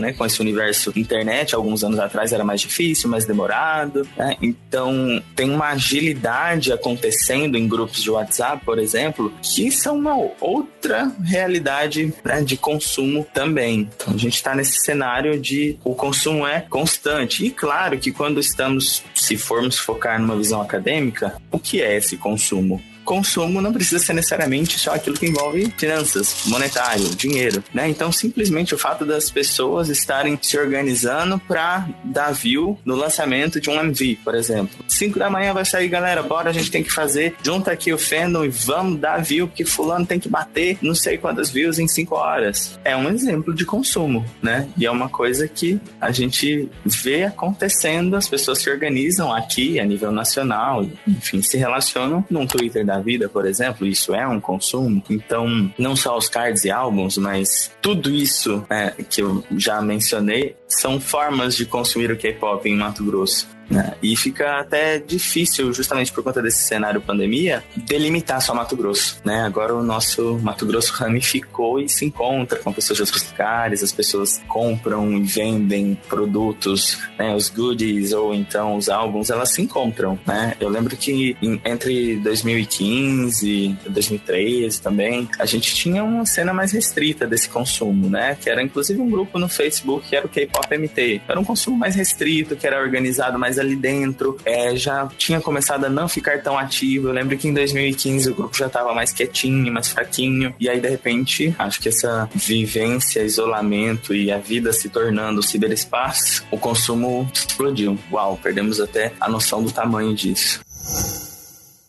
[0.00, 1.54] né, com esse universo internet.
[1.54, 4.36] Alguns anos atrás era mais difícil, mais demorado, né?
[4.40, 11.12] Então tem uma agilidade acontecendo em grupos de WhatsApp, por exemplo, que são uma outra
[11.22, 13.88] realidade né, de consumo também.
[13.96, 17.44] Então a gente está nesse cenário de o consumo é constante.
[17.44, 22.16] E claro que quando estamos, se formos focar numa visão acadêmica, o que é esse
[22.16, 22.82] consumo?
[23.06, 27.88] Consumo não precisa ser necessariamente só aquilo que envolve finanças, monetário, dinheiro, né?
[27.88, 33.70] Então, simplesmente o fato das pessoas estarem se organizando para dar view no lançamento de
[33.70, 34.84] um MV, por exemplo.
[34.88, 37.98] 5 da manhã vai sair, galera, bora, a gente tem que fazer, junta aqui o
[37.98, 41.86] fandom e vamos dar view, porque fulano tem que bater não sei quantas views em
[41.86, 42.78] 5 horas.
[42.84, 44.68] É um exemplo de consumo, né?
[44.76, 49.84] E é uma coisa que a gente vê acontecendo, as pessoas se organizam aqui a
[49.84, 55.02] nível nacional, enfim, se relacionam num Twitter da vida, por exemplo, isso é um consumo.
[55.08, 60.56] Então, não só os cards e álbuns, mas tudo isso é, que eu já mencionei
[60.68, 63.55] são formas de consumir o K-pop em Mato Grosso.
[63.68, 63.94] Né?
[64.02, 69.20] E fica até difícil, justamente por conta desse cenário pandemia, delimitar só Mato Grosso.
[69.24, 69.42] Né?
[69.42, 73.92] Agora o nosso Mato Grosso ramificou e se encontra com pessoas de outros lugares, as
[73.92, 77.34] pessoas compram e vendem produtos, né?
[77.34, 80.18] os goodies ou então os álbuns, elas se encontram.
[80.26, 80.54] Né?
[80.60, 86.72] Eu lembro que em, entre 2015 e 2013 também, a gente tinha uma cena mais
[86.72, 88.36] restrita desse consumo, né?
[88.40, 91.22] que era inclusive um grupo no Facebook que era o K-Pop MT.
[91.26, 95.84] Era um consumo mais restrito, que era organizado mais ali dentro, é, já tinha começado
[95.84, 97.08] a não ficar tão ativo.
[97.08, 100.80] Eu lembro que em 2015 o grupo já estava mais quietinho, mais fraquinho, e aí
[100.80, 107.30] de repente, acho que essa vivência, isolamento e a vida se tornando ciberespaço, o consumo
[107.32, 107.98] explodiu.
[108.10, 110.60] Uau, perdemos até a noção do tamanho disso.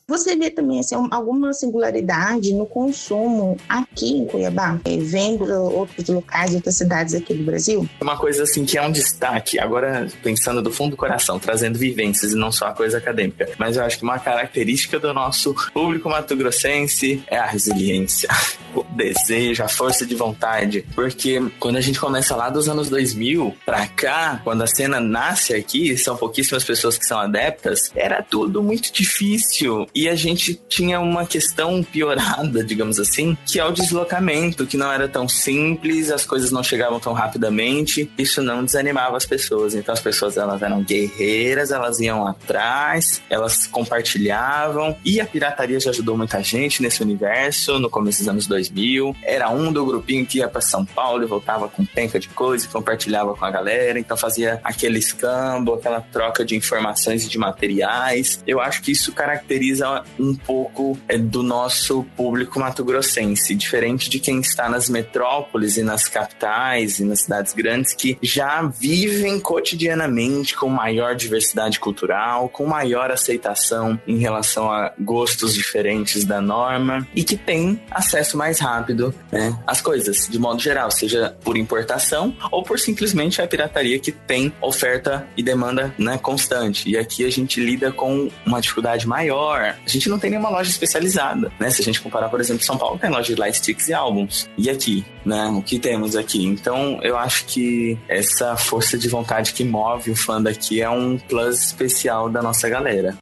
[0.10, 6.78] Você vê também assim, alguma singularidade no consumo aqui em Cuiabá, vendo outros locais, outras
[6.78, 7.86] cidades aqui do Brasil?
[8.00, 12.32] Uma coisa assim que é um destaque, agora pensando do fundo do coração, trazendo vivências
[12.32, 16.08] e não só a coisa acadêmica, mas eu acho que uma característica do nosso público
[16.08, 18.30] mato-grossense é a resiliência,
[18.74, 23.58] o desejo, a força de vontade, porque quando a gente começa lá dos anos 2000
[23.66, 28.64] pra cá, quando a cena nasce aqui, são pouquíssimas pessoas que são adeptas, era tudo
[28.64, 34.68] muito difícil e a gente tinha uma questão piorada, digamos assim, que é o deslocamento,
[34.68, 38.08] que não era tão simples, as coisas não chegavam tão rapidamente.
[38.16, 39.74] Isso não desanimava as pessoas.
[39.74, 44.96] Então as pessoas elas eram guerreiras, elas iam atrás, elas compartilhavam.
[45.04, 49.16] E a pirataria já ajudou muita gente nesse universo no começo dos anos 2000.
[49.24, 52.68] Era um do grupinho que ia para São Paulo e voltava com penca de coisa
[52.68, 54.00] compartilhava com a galera.
[54.00, 58.44] Então fazia aquele escambo, aquela troca de informações e de materiais.
[58.46, 59.87] Eu acho que isso caracteriza
[60.20, 66.08] um pouco é, do nosso público mato-grossense, diferente de quem está nas metrópoles e nas
[66.08, 73.12] capitais e nas cidades grandes que já vivem cotidianamente com maior diversidade cultural, com maior
[73.12, 79.58] aceitação em relação a gostos diferentes da norma e que tem acesso mais rápido né,
[79.66, 84.54] às coisas, de modo geral, seja por importação ou por simplesmente a pirataria que tem
[84.62, 86.90] oferta e demanda né, constante.
[86.90, 89.77] E aqui a gente lida com uma dificuldade maior.
[89.86, 91.70] A gente não tem nenhuma loja especializada, né?
[91.70, 94.50] Se a gente comparar, por exemplo, São Paulo tem loja de lightsticks e álbuns.
[94.58, 95.48] E aqui, né?
[95.48, 96.46] O que temos aqui?
[96.46, 101.18] Então, eu acho que essa força de vontade que move o fã daqui é um
[101.18, 103.16] plus especial da nossa galera.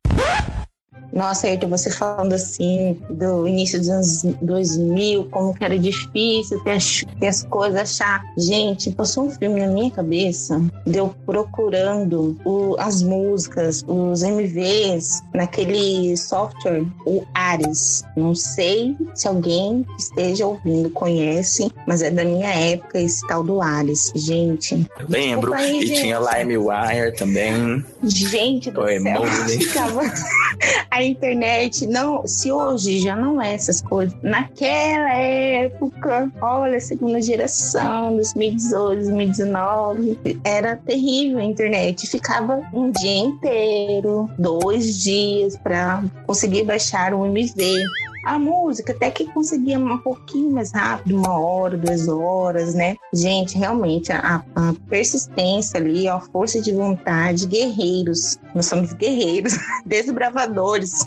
[1.15, 6.71] Nossa, Ayrton, você falando assim do início dos anos 2000, como que era difícil ter
[6.71, 8.21] as, ter as coisas, achar.
[8.37, 16.17] Gente, passou um filme na minha cabeça, deu procurando o, as músicas, os MVs, naquele
[16.17, 18.03] software, o Ares.
[18.17, 23.61] Não sei se alguém esteja ouvindo conhece, mas é da minha época esse tal do
[23.61, 24.11] Ares.
[24.13, 24.85] Gente.
[24.99, 25.53] Eu lembro.
[25.53, 26.01] Aí, e gente.
[26.01, 27.85] tinha LimeWire também.
[28.03, 29.23] Gente do Oi, céu.
[29.47, 30.01] Ficava...
[30.91, 38.15] a internet não, se hoje já não é essas coisas, naquela época, olha, segunda geração,
[38.15, 42.07] 2018, 2019, era terrível a internet.
[42.07, 47.83] Ficava um dia inteiro, dois dias para conseguir baixar um MV.
[48.25, 52.95] A música até que conseguia um pouquinho mais rápido, uma hora, duas horas, né?
[53.13, 58.39] Gente, realmente, a, a persistência ali, a força de vontade, guerreiros.
[58.55, 61.03] Nós somos guerreiros, desbravadores.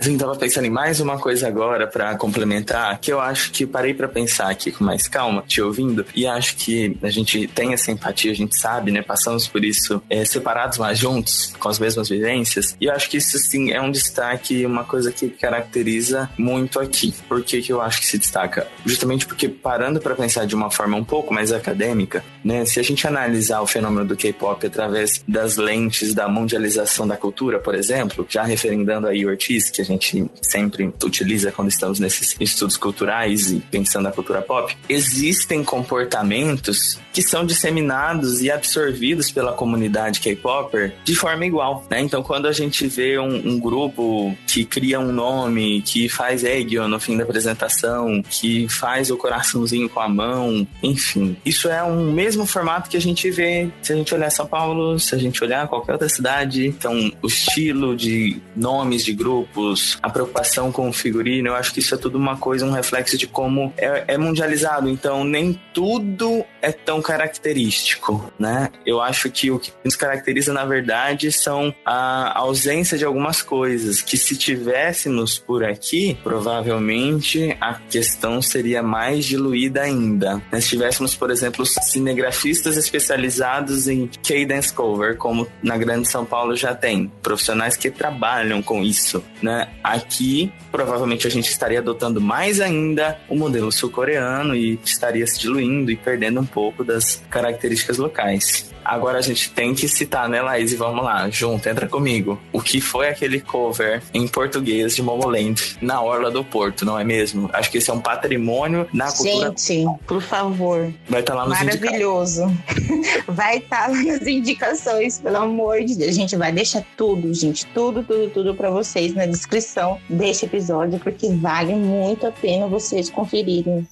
[0.00, 3.92] Vim, tava pensando em mais uma coisa agora para complementar, que eu acho que parei
[3.92, 7.90] para pensar aqui com mais calma, te ouvindo, e acho que a gente tem essa
[7.90, 9.02] empatia, a gente sabe, né?
[9.02, 13.16] Passamos por isso é, separados, mas juntos, com as mesmas vivências, e eu acho que
[13.16, 17.12] isso, sim, é um destaque, uma coisa que caracteriza muito aqui.
[17.26, 18.68] Por que, que eu acho que se destaca?
[18.84, 22.64] Justamente porque, parando para pensar de uma forma um pouco mais acadêmica, né?
[22.64, 26.75] Se a gente analisar o fenômeno do K-pop através das lentes da mundialização
[27.06, 31.98] da cultura, por exemplo, já referendando aí Ortiz, que a gente sempre utiliza quando estamos
[31.98, 39.30] nesses estudos culturais e pensando a cultura pop, existem comportamentos que são disseminados e absorvidos
[39.30, 42.00] pela comunidade K-popper de forma igual, né?
[42.00, 46.86] Então, quando a gente vê um, um grupo que cria um nome, que faz Eggio
[46.86, 51.36] no fim da apresentação, que faz o coraçãozinho com a mão, enfim.
[51.44, 54.98] Isso é um mesmo formato que a gente vê se a gente olhar São Paulo,
[54.98, 56.65] se a gente olhar qualquer outra cidade.
[56.66, 61.80] Então, o estilo de nomes de grupos, a preocupação com o figurino, eu acho que
[61.80, 64.88] isso é tudo uma coisa, um reflexo de como é, é mundializado.
[64.88, 68.70] Então, nem tudo é tão característico, né?
[68.84, 74.02] Eu acho que o que nos caracteriza, na verdade, são a ausência de algumas coisas
[74.02, 80.42] que se tivéssemos por aqui, provavelmente a questão seria mais diluída ainda.
[80.60, 86.74] Se tivéssemos, por exemplo, cinegrafistas especializados em cadence cover, como na Grande São Paulo já
[86.74, 89.68] tem, profissionais que trabalham com isso, né?
[89.82, 95.90] Aqui, provavelmente a gente estaria adotando mais ainda o modelo sul-coreano e estaria se diluindo
[95.90, 98.74] e perdendo um pouco das características locais.
[98.86, 100.72] Agora a gente tem que citar, né, Laís?
[100.72, 102.38] E vamos lá, junto, entra comigo.
[102.52, 107.04] O que foi aquele cover em português de Momoland na Orla do Porto, não é
[107.04, 107.50] mesmo?
[107.52, 109.52] Acho que esse é um patrimônio na cultura.
[109.56, 110.92] Gente, por favor.
[111.08, 112.44] Vai estar tá lá nos Maravilhoso.
[113.26, 116.10] vai estar tá lá nas indicações, pelo amor de Deus.
[116.10, 120.98] A gente vai deixar tudo, gente, tudo, tudo, tudo para vocês na descrição deste episódio,
[121.00, 123.86] porque vale muito a pena vocês conferirem.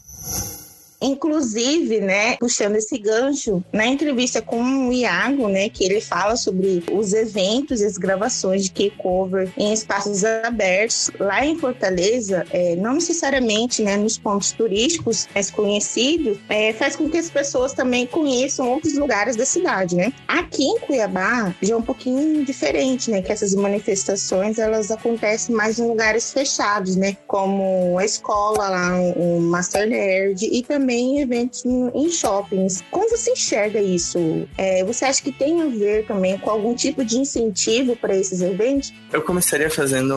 [1.01, 6.83] Inclusive, né, puxando esse gancho, na entrevista com o Iago, né, que ele fala sobre
[6.91, 12.95] os eventos e as gravações de K-Cover em espaços abertos lá em Fortaleza, é, não
[12.95, 18.71] necessariamente né, nos pontos turísticos mais conhecidos, é, faz com que as pessoas também conheçam
[18.71, 20.13] outros lugares da cidade, né?
[20.27, 25.79] Aqui em Cuiabá já é um pouquinho diferente, né, que essas manifestações elas acontecem mais
[25.79, 31.65] em lugares fechados, né, como a escola lá, o Master Nerd e também também eventos
[31.65, 32.85] em shoppings.
[32.91, 34.47] Como você enxerga isso?
[34.57, 38.41] É, você acha que tem a ver também com algum tipo de incentivo para esses
[38.41, 38.93] eventos?
[39.13, 40.15] Eu começaria fazendo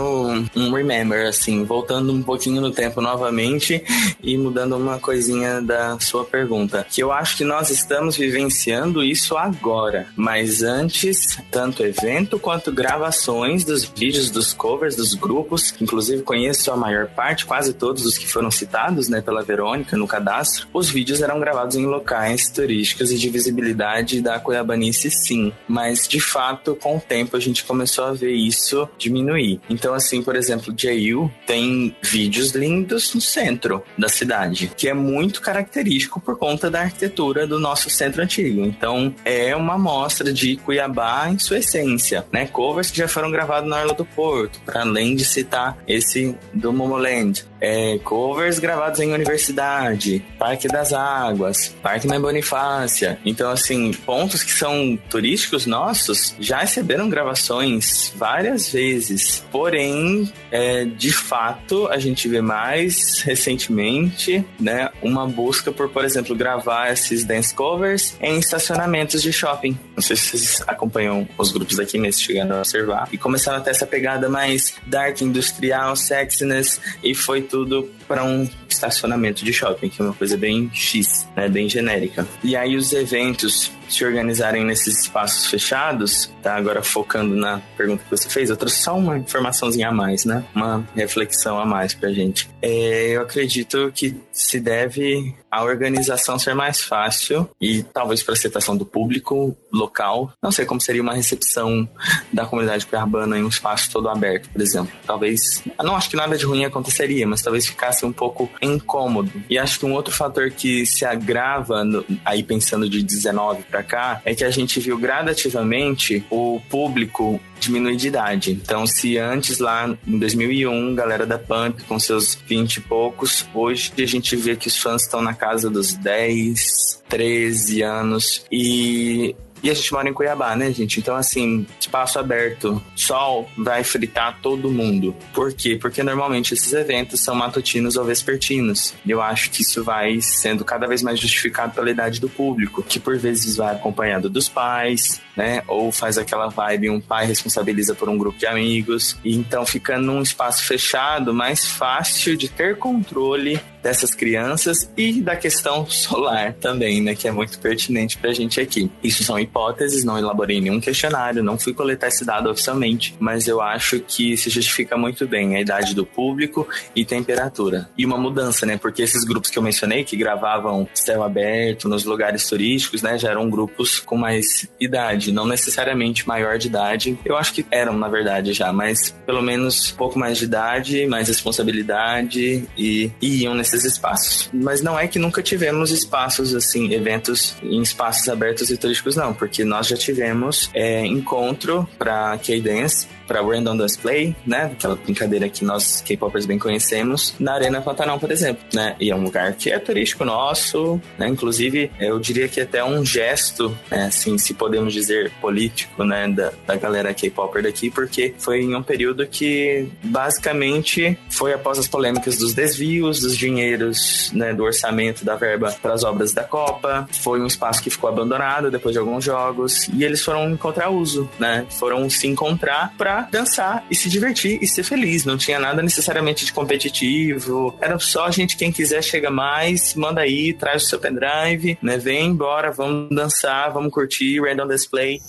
[0.56, 3.84] um remember, assim, voltando um pouquinho no tempo novamente
[4.22, 6.86] e mudando uma coisinha da sua pergunta.
[6.90, 13.64] Que eu acho que nós estamos vivenciando isso agora, mas antes, tanto evento quanto gravações
[13.64, 18.28] dos vídeos, dos covers, dos grupos, inclusive conheço a maior parte, quase todos os que
[18.28, 23.18] foram citados, né, pela Verônica no cadastro Os vídeos eram gravados em locais turísticos e
[23.18, 25.52] de visibilidade da Cuiabanice, sim.
[25.68, 29.60] Mas, de fato, com o tempo a gente começou a ver isso diminuir.
[29.70, 35.42] Então, assim, por exemplo, Jail tem vídeos lindos no centro da cidade, que é muito
[35.42, 38.66] característico por conta da arquitetura do nosso centro antigo.
[38.66, 42.48] Então, é uma amostra de Cuiabá em sua essência, né?
[42.48, 46.72] Covers que já foram gravados na Orla do Porto, para além de citar esse do
[46.74, 47.46] Momoland.
[47.60, 53.20] É, covers gravados em universidade, Parque das Águas, Parque Mãe Bonifácia.
[53.26, 59.44] Então, assim, pontos que são turísticos nossos já receberam gravações várias vezes.
[59.52, 66.36] Porém, é, de fato, a gente vê mais recentemente, né, uma busca por, por exemplo,
[66.36, 69.78] gravar esses dance covers em estacionamentos de shopping.
[69.96, 73.10] Não sei se vocês acompanham os grupos aqui, mas chegando a observar.
[73.12, 78.48] E começaram a ter essa pegada mais dark, industrial, sexiness, e foi tudo para um
[78.70, 82.28] estacionamento de shopping, que é uma coisa bem X, né, bem genérica.
[82.44, 86.56] E aí os eventos se organizarem nesses espaços fechados, tá?
[86.56, 90.44] Agora focando na pergunta que você fez, eu trouxe só uma informaçãozinha a mais, né?
[90.56, 92.50] Uma reflexão a mais pra gente.
[92.62, 98.76] É, eu acredito que se deve a organização ser mais fácil e talvez para aceitação
[98.76, 100.32] do público local.
[100.42, 101.88] Não sei como seria uma recepção
[102.32, 104.92] da comunidade cuiabana em um espaço todo aberto, por exemplo.
[105.06, 109.32] Talvez, não acho que nada de ruim aconteceria, mas talvez ficasse um pouco incômodo.
[109.50, 113.77] E acho que um outro fator que se agrava no, aí pensando de 19 para
[113.84, 118.52] cá é que a gente viu gradativamente o público diminuir de idade.
[118.52, 123.92] Então, se antes lá em 2001, galera da Pump com seus 20 e poucos, hoje
[123.98, 129.70] a gente vê que os fãs estão na casa dos 10, 13 anos e e
[129.70, 131.00] a gente mora em Cuiabá, né, gente?
[131.00, 135.16] Então, assim, espaço aberto, sol vai fritar todo mundo.
[135.34, 135.78] Por quê?
[135.80, 138.94] Porque normalmente esses eventos são matutinos ou vespertinos.
[139.06, 142.84] E eu acho que isso vai sendo cada vez mais justificado pela idade do público,
[142.84, 145.64] que por vezes vai acompanhado dos pais, né?
[145.68, 149.18] Ou faz aquela vibe, um pai responsabiliza por um grupo de amigos.
[149.24, 155.36] E então fica num espaço fechado, mais fácil de ter controle dessas crianças e da
[155.36, 157.16] questão solar também, né?
[157.16, 158.92] Que é muito pertinente pra gente aqui.
[159.04, 163.62] Isso são hipóteses, não elaborei nenhum questionário, não fui coletar esse dado oficialmente, mas eu
[163.62, 167.90] acho que se justifica muito bem a idade do público e temperatura.
[167.98, 168.78] E uma mudança, né?
[168.78, 173.18] Porque esses grupos que eu mencionei, que gravavam céu aberto nos lugares turísticos, né?
[173.18, 177.18] Já eram grupos com mais idade, não necessariamente maior de idade.
[177.26, 181.06] Eu acho que eram, na verdade, já, mas pelo menos um pouco mais de idade,
[181.08, 184.50] mais responsabilidade e, e iam nesses espaços.
[184.54, 189.34] Mas não é que nunca tivemos espaços, assim, eventos em espaços abertos e turísticos, não
[189.34, 194.72] porque nós já tivemos é, encontro para K-Dance para Random Dance Play, né?
[194.74, 198.96] Aquela brincadeira que nós K-popers bem conhecemos, na Arena Pantanal, por exemplo, né?
[199.00, 201.28] E é um lugar que é turístico nosso, né?
[201.28, 204.06] Inclusive, eu diria que até um gesto, né?
[204.06, 206.28] assim, se podemos dizer político, né?
[206.28, 211.88] Da, da galera K-popper daqui, porque foi em um período que basicamente foi após as
[211.88, 214.54] polêmicas dos desvios dos dinheiros, né?
[214.54, 217.08] Do orçamento da verba para as obras da Copa.
[217.12, 221.30] Foi um espaço que ficou abandonado depois de alguns jogos e eles foram encontrar uso,
[221.40, 221.66] né?
[221.72, 225.26] Foram se encontrar para dançar e se divertir e ser feliz.
[225.26, 227.78] Não tinha nada necessariamente de competitivo.
[227.82, 231.98] Era só a gente, quem quiser, chega mais, manda aí, traz o seu pendrive, né?
[231.98, 235.22] Vem embora, vamos dançar, vamos curtir, random display.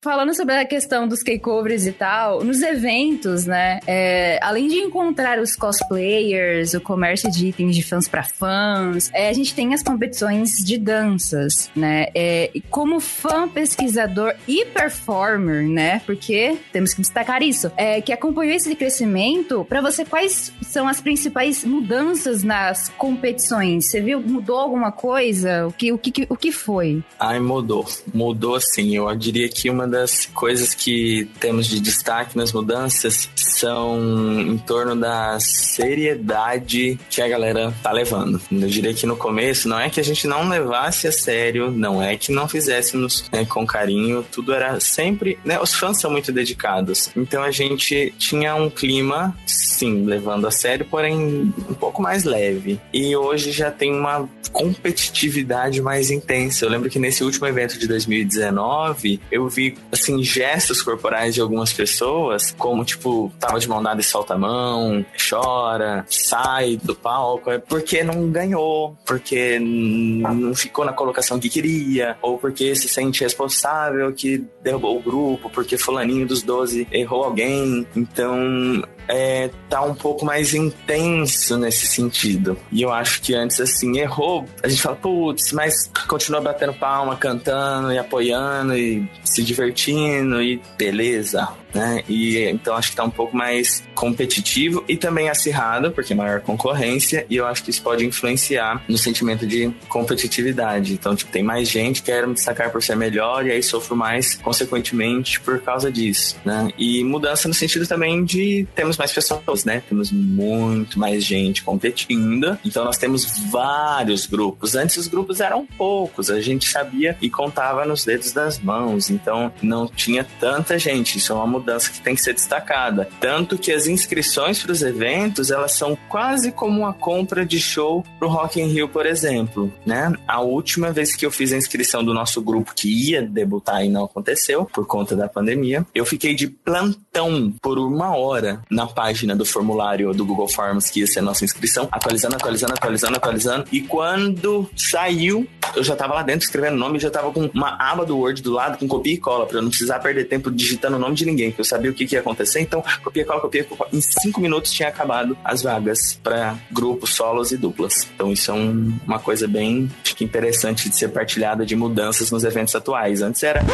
[0.00, 3.80] Falando sobre a questão dos K-covers e tal, nos eventos, né?
[3.84, 9.28] É, além de encontrar os cosplayers, o comércio de itens de fãs para fãs, é,
[9.28, 12.06] a gente tem as competições de danças, né?
[12.14, 16.00] É, como fã, pesquisador e performer, né?
[16.06, 21.00] Porque temos que destacar isso, é, que acompanhou esse crescimento, para você, quais são as
[21.00, 23.90] principais mudanças nas competições?
[23.90, 25.66] Você viu, mudou alguma coisa?
[25.66, 27.02] O que, o que, o que foi?
[27.18, 27.84] Ai, mudou.
[28.14, 28.94] Mudou sim.
[28.94, 34.94] Eu diria que uma das coisas que temos de destaque nas mudanças são em torno
[34.94, 38.40] da seriedade que a galera tá levando.
[38.50, 42.02] Eu diria que no começo não é que a gente não levasse a sério, não
[42.02, 45.38] é que não fizéssemos né, com carinho, tudo era sempre.
[45.44, 50.50] Né, os fãs são muito dedicados, então a gente tinha um clima, sim, levando a
[50.50, 52.80] sério, porém um pouco mais leve.
[52.92, 56.64] E hoje já tem uma competitividade mais intensa.
[56.64, 61.72] Eu lembro que nesse último evento de 2019 eu vi assim, gestos corporais de algumas
[61.72, 67.50] pessoas, como tipo, tava de mão dada e solta a mão, chora, sai do palco,
[67.50, 73.22] é porque não ganhou, porque não ficou na colocação que queria, ou porque se sente
[73.22, 77.86] responsável que derrubou o grupo, porque fulaninho dos 12 errou alguém.
[77.96, 82.58] Então, é, tá um pouco mais intenso nesse sentido.
[82.70, 84.44] E eu acho que antes, assim, errou.
[84.62, 90.60] A gente fala, putz, mas continua batendo palma, cantando e apoiando e se divertindo e
[90.76, 92.02] beleza né?
[92.08, 96.40] E então acho que tá um pouco mais competitivo e também acirrado, porque é maior
[96.40, 100.92] concorrência, e eu acho que isso pode influenciar no sentimento de competitividade.
[100.92, 104.34] Então, tipo, tem mais gente, quero me destacar por ser melhor, e aí sofro mais,
[104.36, 106.68] consequentemente, por causa disso, né?
[106.78, 109.82] E mudança no sentido também de temos mais pessoas, né?
[109.88, 114.74] Temos muito mais gente competindo, então nós temos vários grupos.
[114.74, 119.52] Antes os grupos eram poucos, a gente sabia e contava nos dedos das mãos, então
[119.62, 121.18] não tinha tanta gente.
[121.18, 123.08] Isso é uma mudança que tem que ser destacada.
[123.20, 128.04] Tanto que as inscrições para os eventos, elas são quase como uma compra de show
[128.18, 130.12] pro Rock in Rio, por exemplo, né?
[130.26, 133.88] A última vez que eu fiz a inscrição do nosso grupo que ia debutar e
[133.88, 139.36] não aconteceu por conta da pandemia, eu fiquei de plantão por uma hora na página
[139.36, 143.64] do formulário do Google Forms que ia ser a nossa inscrição, atualizando, atualizando, atualizando, atualizando.
[143.72, 147.76] E quando saiu, eu já tava lá dentro escrevendo o nome, já tava com uma
[147.78, 150.50] aba do Word do lado com copia e cola para eu não precisar perder tempo
[150.50, 153.24] digitando o nome de ninguém que eu sabia o que, que ia acontecer, então copia,
[153.24, 153.66] cola, copia.
[153.92, 158.08] Em cinco minutos tinha acabado as vagas para grupos, solos e duplas.
[158.14, 159.90] Então isso é um, uma coisa bem
[160.20, 163.22] interessante de ser partilhada de mudanças nos eventos atuais.
[163.22, 163.64] Antes era,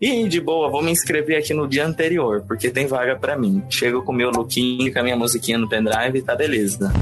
[0.00, 3.62] e de boa, vou me inscrever aqui no dia anterior, porque tem vaga para mim.
[3.70, 6.92] Chego com meu lookinho, com a minha musiquinha no pendrive tá beleza.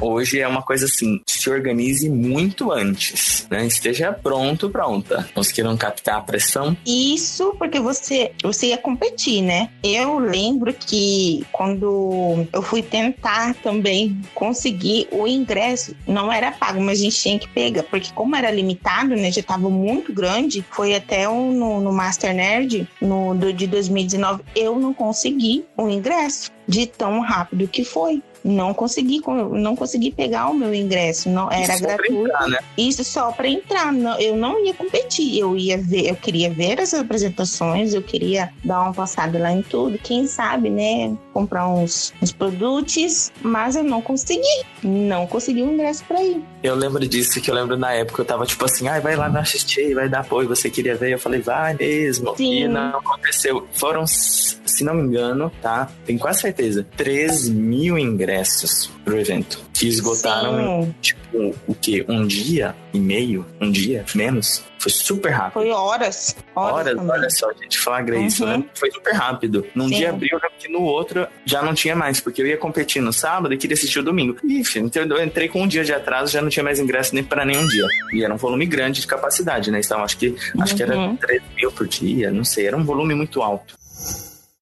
[0.00, 3.66] Hoje é uma coisa assim, se organize muito antes, né?
[3.66, 5.28] Esteja pronto, pronta.
[5.34, 6.76] Conseguiram captar a pressão?
[6.84, 9.70] Isso porque você, você ia competir, né?
[9.82, 17.00] Eu lembro que quando eu fui tentar também conseguir o ingresso, não era pago, mas
[17.00, 20.94] a gente tinha que pegar, porque como era limitado, né, já estava muito grande, foi
[20.94, 26.52] até um, no, no Master Nerd no, do, de 2019, eu não consegui o ingresso
[26.68, 29.20] de tão rápido que foi não consegui
[29.52, 32.58] não consegui pegar o meu ingresso não era Isso gratuito entrar, né?
[32.76, 36.80] isso só para entrar não, eu não ia competir eu ia ver eu queria ver
[36.80, 42.12] as apresentações eu queria dar uma passada lá em tudo quem sabe né comprar uns,
[42.22, 44.42] uns produtos mas eu não consegui
[44.82, 48.26] não consegui o ingresso para ir eu lembro disso que eu lembro na época eu
[48.26, 51.18] tava tipo assim ai vai lá me assistir vai dar apoio você queria ver eu
[51.18, 52.64] falei vai mesmo Sim.
[52.64, 58.22] e não aconteceu foram se não me engano tá tenho quase certeza 3 mil ingressos
[58.22, 59.60] ingressos pro evento.
[59.72, 60.94] Que esgotaram, Sim.
[61.00, 62.04] tipo, o quê?
[62.08, 63.46] Um dia e meio?
[63.60, 64.04] Um dia?
[64.14, 64.64] Menos?
[64.78, 65.52] Foi super rápido.
[65.52, 66.36] Foi horas.
[66.54, 68.26] Horas, horas olha só, a gente flagra uhum.
[68.26, 68.64] isso, né?
[68.74, 69.64] Foi super rápido.
[69.74, 69.94] Num Sim.
[69.94, 70.40] dia abriu,
[70.70, 74.00] no outro já não tinha mais, porque eu ia competir no sábado e queria assistir
[74.00, 74.36] o domingo.
[74.42, 77.22] Ixi, então eu entrei com um dia de atraso, já não tinha mais ingresso nem
[77.22, 77.86] para nenhum dia.
[78.12, 79.80] E era um volume grande de capacidade, né?
[79.84, 81.48] Então acho que, acho que era 3 uhum.
[81.56, 83.76] mil por dia, não sei, era um volume muito alto.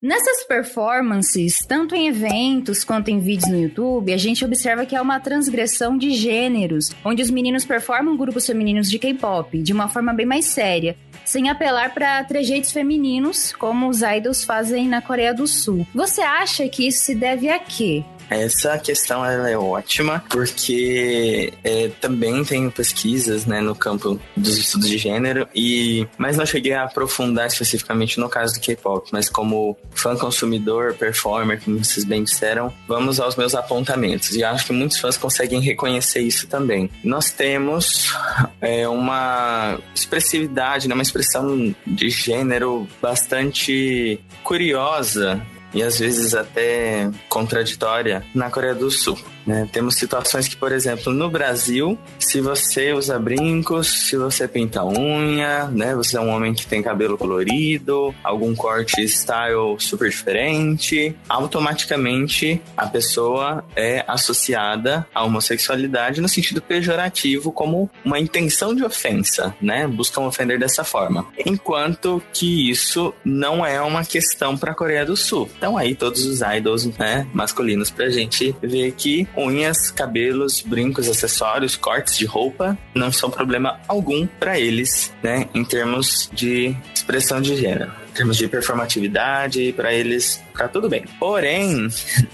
[0.03, 5.03] Nessas performances, tanto em eventos quanto em vídeos no YouTube, a gente observa que há
[5.03, 10.15] uma transgressão de gêneros, onde os meninos performam grupos femininos de K-pop de uma forma
[10.15, 15.47] bem mais séria, sem apelar para trejeitos femininos, como os idols fazem na Coreia do
[15.47, 15.87] Sul.
[15.95, 18.03] Você acha que isso se deve a quê?
[18.31, 24.89] Essa questão ela é ótima, porque é, também tenho pesquisas né, no campo dos estudos
[24.89, 29.76] de gênero, e mas não cheguei a aprofundar especificamente no caso do K-pop, mas como
[29.91, 34.31] fã consumidor, performer, como vocês bem disseram, vamos aos meus apontamentos.
[34.37, 36.91] E acho que muitos fãs conseguem reconhecer isso também.
[37.03, 38.14] Nós temos
[38.61, 45.41] é, uma expressividade, né, uma expressão de gênero bastante curiosa
[45.73, 49.18] e às vezes até contraditória na Coreia do Sul.
[49.47, 49.68] Né?
[49.72, 55.66] Temos situações que, por exemplo, no Brasil, se você usa brincos, se você pinta unha,
[55.66, 55.95] né?
[55.95, 62.86] Você é um homem que tem cabelo colorido, algum corte style super diferente, automaticamente a
[62.86, 69.86] pessoa é associada à homossexualidade no sentido pejorativo como uma intenção de ofensa, né?
[69.86, 71.26] Buscam ofender dessa forma.
[71.45, 75.49] Enquanto que isso não é uma questão para a Coreia do Sul.
[75.57, 81.76] Então aí todos os idols, né, masculinos pra gente ver que unhas, cabelos, brincos, acessórios,
[81.76, 87.57] cortes de roupa não são problema algum para eles, né, em termos de expressão de
[87.57, 91.05] gênero em termos de performatividade, para eles tá tudo bem.
[91.19, 91.89] Porém,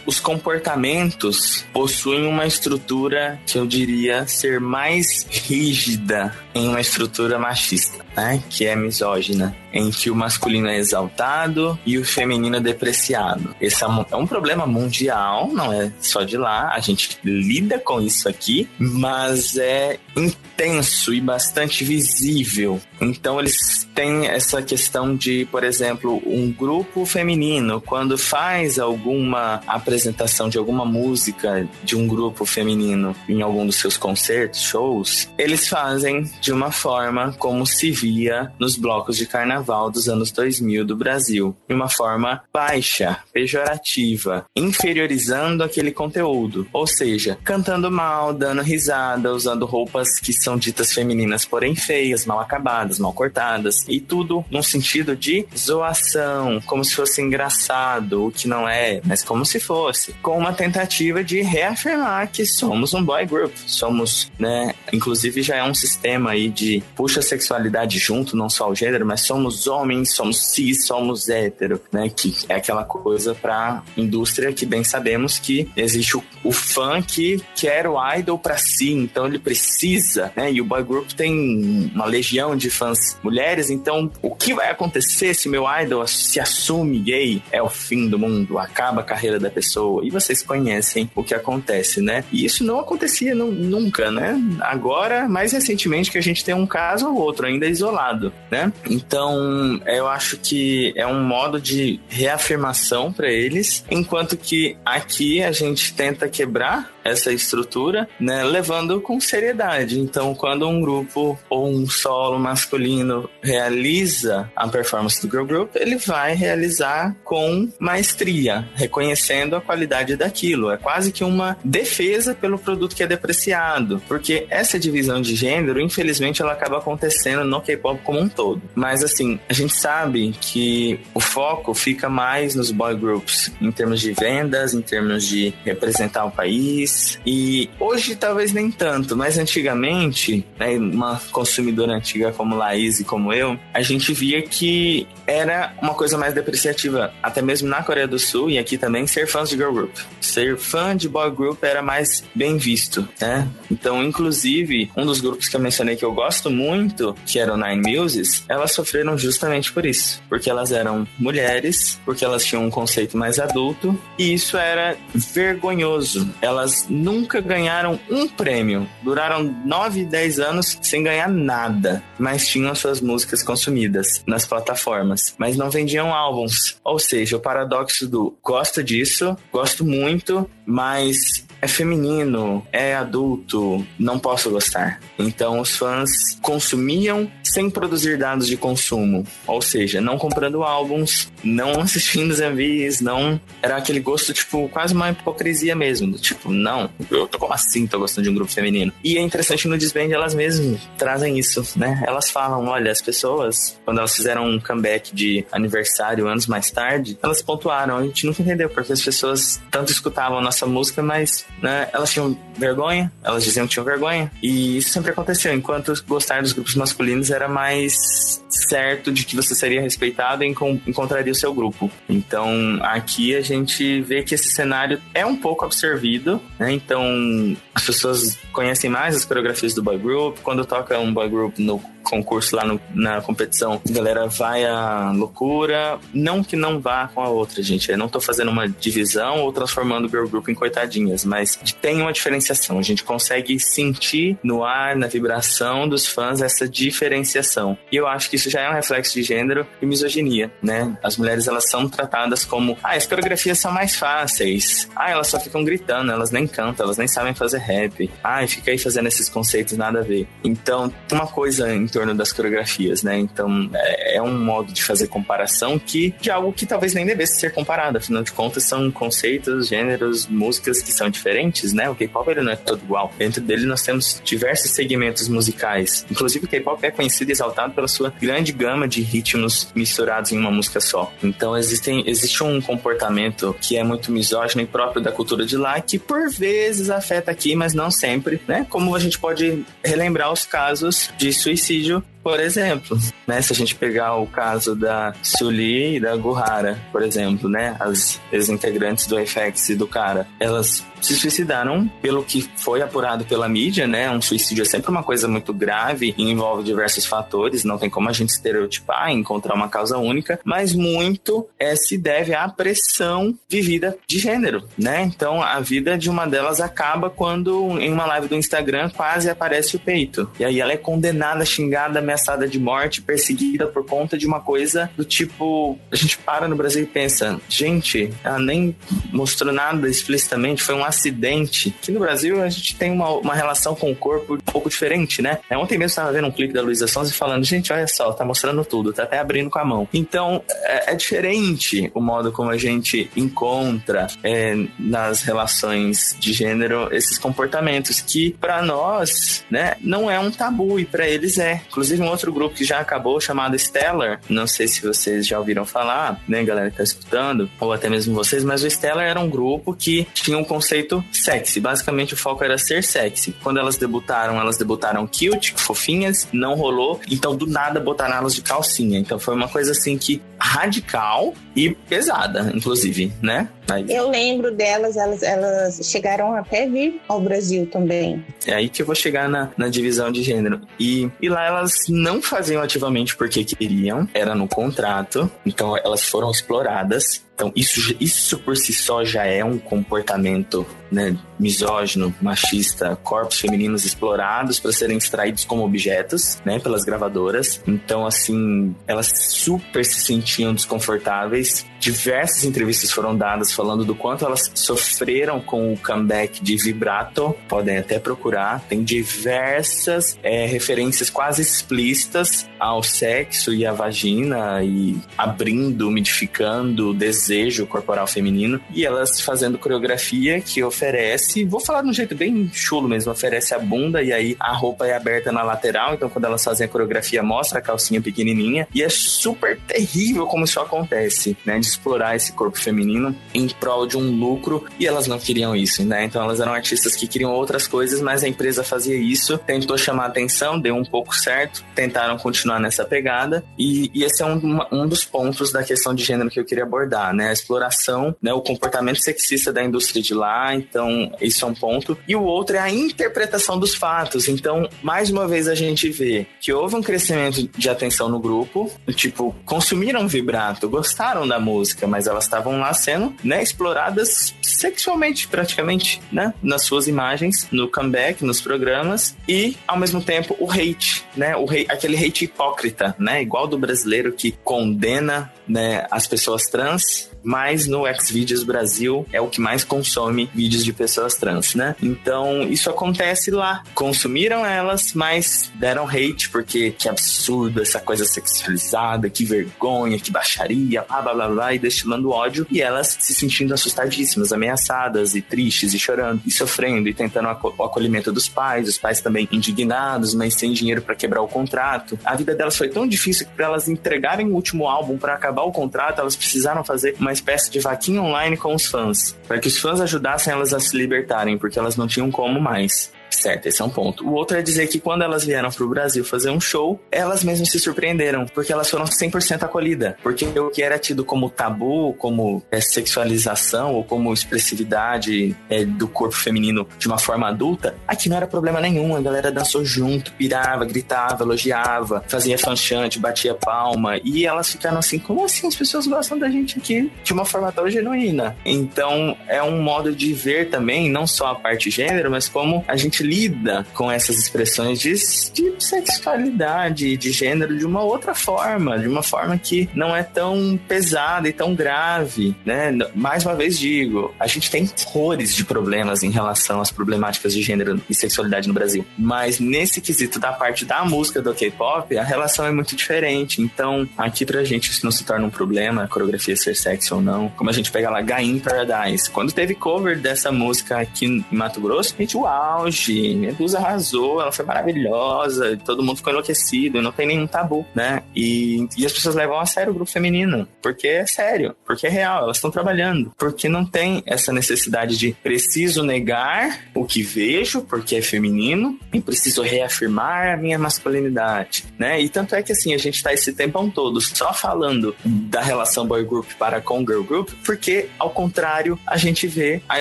[0.05, 8.05] os comportamentos possuem uma estrutura que eu diria ser mais rígida em uma estrutura machista,
[8.17, 8.43] né?
[8.51, 13.55] Que é misógina, em que o masculino é exaltado e o feminino é depreciado.
[13.61, 16.71] Esse é um, é um problema mundial, não é só de lá.
[16.73, 22.81] A gente lida com isso aqui, mas é intenso e bastante visível.
[23.01, 29.61] Então eles têm essa questão de, por exemplo, um grupo feminino, quando quando faz alguma
[29.67, 35.69] apresentação de alguma música de um grupo feminino em algum dos seus concertos, shows, eles
[35.69, 40.97] fazem de uma forma como se via nos blocos de carnaval dos anos 2000 do
[40.97, 49.33] Brasil, de uma forma baixa, pejorativa, inferiorizando aquele conteúdo, ou seja, cantando mal, dando risada,
[49.33, 54.63] usando roupas que são ditas femininas, porém feias, mal acabadas, mal cortadas, e tudo num
[54.63, 60.13] sentido de zoação, como se fosse engraçado, o que não é, mas como se fosse,
[60.23, 65.65] com uma tentativa de reafirmar que somos um boy group, somos, né, inclusive já é
[65.65, 70.13] um sistema aí de puxa a sexualidade junto, não só o gênero, mas somos homens,
[70.13, 75.69] somos cis, somos hétero, né, que é aquela coisa pra indústria que bem sabemos que
[75.77, 80.61] existe o, o fã que quer o idol para si, então ele precisa, né, e
[80.61, 85.49] o boy group tem uma legião de fãs mulheres, então o que vai acontecer se
[85.49, 87.43] meu idol se assume gay?
[87.51, 90.05] É o fim do mundo, acaba a carreira da pessoa.
[90.05, 92.25] E vocês conhecem o que acontece, né?
[92.33, 94.41] E isso não acontecia não, nunca, né?
[94.61, 98.73] Agora, mais recentemente, que a gente tem um caso ou outro ainda isolado, né?
[98.89, 105.53] Então, eu acho que é um modo de reafirmação para eles, enquanto que aqui a
[105.53, 109.99] gente tenta quebrar essa estrutura, né, levando com seriedade.
[110.01, 115.97] Então, quando um grupo ou um solo masculino realiza a performance do girl group, ele
[115.97, 120.71] vai realizar com maestria, reconhecendo a qualidade daquilo.
[120.71, 125.81] É quase que uma defesa pelo produto que é depreciado, porque essa divisão de gênero,
[125.81, 128.63] infelizmente, ela acaba acontecendo no K-pop como um todo.
[128.75, 134.01] Mas assim, a gente sabe que o foco fica mais nos boy groups, em termos
[134.01, 136.96] de vendas, em termos de representar o país.
[137.25, 143.33] E hoje talvez nem tanto, mas antigamente, né, uma consumidora antiga como Laís e como
[143.33, 148.19] eu, a gente via que era uma coisa mais depreciativa, até mesmo na Coreia do
[148.19, 149.97] Sul e aqui também, ser fãs de girl group.
[150.21, 153.49] Ser fã de boy group era mais bem visto, né?
[153.71, 157.57] Então, inclusive, um dos grupos que eu mencionei que eu gosto muito, que era o
[157.57, 160.23] Nine Muses, elas sofreram justamente por isso.
[160.29, 166.29] Porque elas eram mulheres, porque elas tinham um conceito mais adulto, e isso era vergonhoso.
[166.41, 168.89] Elas nunca ganharam um prêmio.
[169.03, 175.57] Duraram 9, 10 anos sem ganhar nada, mas tinham suas músicas consumidas nas plataformas, mas
[175.57, 176.79] não vendiam álbuns.
[176.85, 184.19] Ou seja, o paradoxo do gosto disso, gosto muito, mas é feminino, é adulto, não
[184.19, 185.01] posso gostar.
[185.19, 191.81] Então os fãs consumiam sem produzir dados de consumo, ou seja, não comprando álbuns, não
[191.81, 197.27] assistindo os MVs, não era aquele gosto tipo quase uma hipocrisia mesmo, tipo, não, eu
[197.27, 198.93] tô como assim tô gostando de um grupo feminino.
[199.03, 202.03] E é interessante no Disband elas mesmas trazem isso, né?
[202.07, 207.19] Elas falam, olha, as pessoas quando elas fizeram um comeback de aniversário anos mais tarde,
[207.23, 211.89] elas pontuaram, a gente nunca entendeu porque as pessoas tanto escutavam nossa música, mas né,
[211.93, 216.53] elas tinham vergonha, elas diziam que tinham vergonha, e isso sempre aconteceu, enquanto gostar dos
[216.53, 221.91] grupos masculinos era mais certo de que você seria respeitado e encontraria o seu grupo.
[222.09, 226.73] Então, aqui a gente vê que esse cenário é um pouco absorvido, né?
[226.73, 231.59] Então, as pessoas conhecem mais as coreografias do boy group, quando toca um boy group
[231.59, 231.79] no
[232.09, 235.99] concurso lá no, na competição, a galera vai à loucura.
[236.15, 237.91] Não que não vá com a outra, gente.
[237.91, 242.01] Eu não tô fazendo uma divisão ou transformando o girl group em coitadinhas, mas tem
[242.01, 242.79] uma diferenciação.
[242.79, 247.77] A gente consegue sentir no ar, na vibração dos fãs, essa diferenciação.
[247.91, 250.97] E eu acho que isso já é um reflexo de gênero e misoginia, né?
[251.03, 254.89] As mulheres, elas são tratadas como, ah, as coreografias são mais fáceis.
[254.95, 258.11] Ah, elas só ficam gritando, elas nem cantam, elas nem sabem fazer rap.
[258.23, 260.27] Ah, fica aí fazendo esses conceitos nada a ver.
[260.45, 263.19] Então, uma coisa torno das coreografias, né?
[263.19, 267.41] Então é, é, um modo de fazer comparação que de algo que talvez nem devesse
[267.41, 271.89] ser comparado, afinal de contas são conceitos, gêneros, músicas que são diferentes, né?
[271.89, 273.11] O K-pop ele não é todo igual.
[273.17, 276.05] Dentro dele nós temos diversos segmentos musicais.
[276.11, 280.39] Inclusive o K-pop é conhecido e exaltado pela sua grande gama de ritmos misturados em
[280.39, 281.11] uma música só.
[281.23, 285.81] Então existem, existe um comportamento que é muito misógino e próprio da cultura de lá
[285.81, 288.67] que por vezes afeta aqui, mas não sempre, né?
[288.69, 293.41] Como a gente pode relembrar os casos de suicídio vídeo por exemplo, né?
[293.41, 297.77] Se a gente pegar o caso da Sully e da Guhara, por exemplo, né?
[297.79, 303.49] As ex-integrantes do FX e do cara, elas se suicidaram pelo que foi apurado pela
[303.49, 304.11] mídia, né?
[304.11, 308.09] Um suicídio é sempre uma coisa muito grave e envolve diversos fatores, não tem como
[308.09, 313.97] a gente estereotipar encontrar uma causa única, mas muito é, se deve à pressão vivida
[314.05, 315.03] de gênero, né?
[315.03, 319.77] Então a vida de uma delas acaba quando em uma live do Instagram quase aparece
[319.77, 320.29] o peito.
[320.41, 322.16] E aí ela é condenada, xingada, ameaçada
[322.49, 325.79] de morte, perseguida por conta de uma coisa do tipo.
[325.91, 328.75] A gente para no Brasil e pensa, gente, ela nem
[329.13, 331.75] mostrou nada explicitamente, foi um acidente.
[331.81, 335.23] Aqui no Brasil a gente tem uma, uma relação com o corpo um pouco diferente,
[335.23, 335.39] né?
[335.49, 338.13] É, ontem mesmo estava vendo um clipe da Luísa Sons e falando, gente, olha só,
[338.13, 339.89] tá mostrando tudo, tá até abrindo com a mão.
[339.93, 346.89] Então, é, é diferente o modo como a gente encontra é, nas relações de gênero
[346.93, 351.63] esses comportamentos que, para nós, né, não é um tabu e para eles é.
[351.69, 355.65] Inclusive, um outro grupo que já acabou chamado Stellar, não sei se vocês já ouviram
[355.65, 359.29] falar, né, galera que tá escutando, ou até mesmo vocês, mas o Stellar era um
[359.29, 361.61] grupo que tinha um conceito sexy.
[361.61, 363.35] Basicamente, o foco era ser sexy.
[363.43, 368.43] Quando elas debutaram, elas debutaram cute, fofinhas, não rolou, então do nada botaram elas de
[368.43, 368.99] calcinha.
[368.99, 373.49] Então foi uma coisa assim que radical e pesada, inclusive, né?
[373.71, 373.87] Aí.
[373.89, 378.25] Eu lembro delas, elas, elas chegaram até vir ao Brasil também.
[378.47, 380.61] É aí que eu vou chegar na, na divisão de gênero.
[380.79, 386.31] E, e lá elas não faziam ativamente porque queriam, era no contrato, então elas foram
[386.31, 387.26] exploradas.
[387.37, 393.85] Então, isso, isso por si só já é um comportamento né, misógino, machista, corpos femininos
[393.85, 397.61] explorados para serem extraídos como objetos, né, pelas gravadoras.
[397.67, 401.67] Então, assim, elas super se sentiam desconfortáveis.
[401.79, 407.35] Diversas entrevistas foram dadas falando do quanto elas sofreram com o comeback de vibrato.
[407.49, 408.61] Podem até procurar.
[408.61, 416.95] Tem diversas é, referências quase explícitas ao sexo e à vagina e abrindo, umidificando o
[417.27, 418.61] desejo corporal feminino.
[418.71, 423.55] E elas fazendo coreografia que oferece, vou falar de um jeito bem chulo mesmo, oferece
[423.55, 425.95] a bunda e aí a roupa é aberta na lateral.
[425.95, 428.69] Então quando elas fazem a coreografia, mostra a calcinha pequenininha.
[428.75, 431.59] E é super terrível como isso acontece, né?
[431.59, 435.85] De explorar esse corpo feminino em prol de um lucro e elas não queriam isso,
[435.85, 436.05] né?
[436.05, 440.07] Então elas eram artistas que queriam outras coisas, mas a empresa fazia isso, tentou chamar
[440.07, 444.87] atenção, deu um pouco certo, tentaram continuar nessa pegada e, e esse é um, um
[444.87, 447.31] dos pontos da questão de gênero que eu queria abordar, né?
[447.31, 448.33] A exploração, né?
[448.33, 451.99] O comportamento sexista da indústria de lá, então isso é um ponto.
[452.07, 454.29] E o outro é a interpretação dos fatos.
[454.29, 458.71] Então, mais uma vez a gente vê que houve um crescimento de atenção no grupo,
[458.95, 466.01] tipo, consumiram vibrato, gostaram da música, mas elas estavam lá sendo, né, exploradas sexualmente praticamente,
[466.11, 471.37] né, nas suas imagens, no comeback, nos programas e ao mesmo tempo o hate, né,
[471.37, 477.11] o hate, aquele hate hipócrita, né, igual do brasileiro que condena, né, as pessoas trans
[477.27, 481.75] mas no Xvideos Brasil é o que mais consome vídeos de pessoas trans, né?
[481.83, 483.65] Então isso acontece lá.
[483.75, 490.83] Consumiram elas, mas deram hate porque que absurdo essa coisa sexualizada, que vergonha, que baixaria,
[490.83, 495.75] blá blá blá, blá e destilando ódio e elas se sentindo assustadíssimas, ameaçadas e tristes
[495.75, 500.35] e chorando e sofrendo e tentando o acolhimento dos pais, os pais também indignados, mas
[500.35, 501.99] sem dinheiro para quebrar o contrato.
[502.05, 505.43] A vida delas foi tão difícil que para elas entregarem o último álbum para acabar
[505.43, 509.49] o contrato, elas precisaram fazer uma espécie de vaquinha online com os fãs, para que
[509.49, 512.93] os fãs ajudassem elas a se libertarem, porque elas não tinham como mais.
[513.11, 514.07] Certo, esse é um ponto.
[514.07, 517.25] O outro é dizer que quando elas vieram para o Brasil fazer um show, elas
[517.25, 519.95] mesmas se surpreenderam, porque elas foram 100% acolhidas.
[520.03, 525.89] Porque o que era tido como tabu, como é, sexualização ou como expressividade é, do
[525.89, 528.97] corpo feminino de uma forma adulta, aqui não era problema nenhum.
[528.97, 533.99] A galera dançou junto, pirava, gritava, elogiava, fazia fanchante, batia palma.
[534.05, 537.51] E elas ficaram assim: como assim as pessoas gostam da gente aqui de uma forma
[537.53, 538.37] tão genuína?
[538.45, 542.77] Então é um modo de ver também, não só a parte gênero, mas como a
[542.77, 548.89] gente lida com essas expressões de, de sexualidade, de gênero de uma outra forma, de
[548.89, 552.73] uma forma que não é tão pesada e tão grave, né?
[552.95, 557.43] Mais uma vez digo, a gente tem horrores de problemas em relação às problemáticas de
[557.43, 562.05] gênero e sexualidade no Brasil, mas nesse quesito da parte da música do K-pop, a
[562.05, 563.41] relação é muito diferente.
[563.41, 567.01] Então, aqui pra gente isso não se torna um problema, a coreografia ser sexy ou
[567.01, 567.29] não.
[567.31, 571.61] Como a gente pega lá Gain Paradise, quando teve cover dessa música aqui em Mato
[571.61, 576.93] Grosso, a gente, o auge Medusa arrasou, ela foi maravilhosa, todo mundo ficou enlouquecido, não
[576.93, 578.03] tem nenhum tabu, né?
[578.15, 581.91] E, e as pessoas levam a sério o grupo feminino, porque é sério, porque é
[581.91, 587.63] real, elas estão trabalhando, porque não tem essa necessidade de preciso negar o que vejo,
[587.63, 592.01] porque é feminino, e preciso reafirmar a minha masculinidade, né?
[592.01, 595.87] E tanto é que assim, a gente tá esse tempão todo só falando da relação
[595.87, 599.81] boy group para com girl group, porque ao contrário, a gente vê a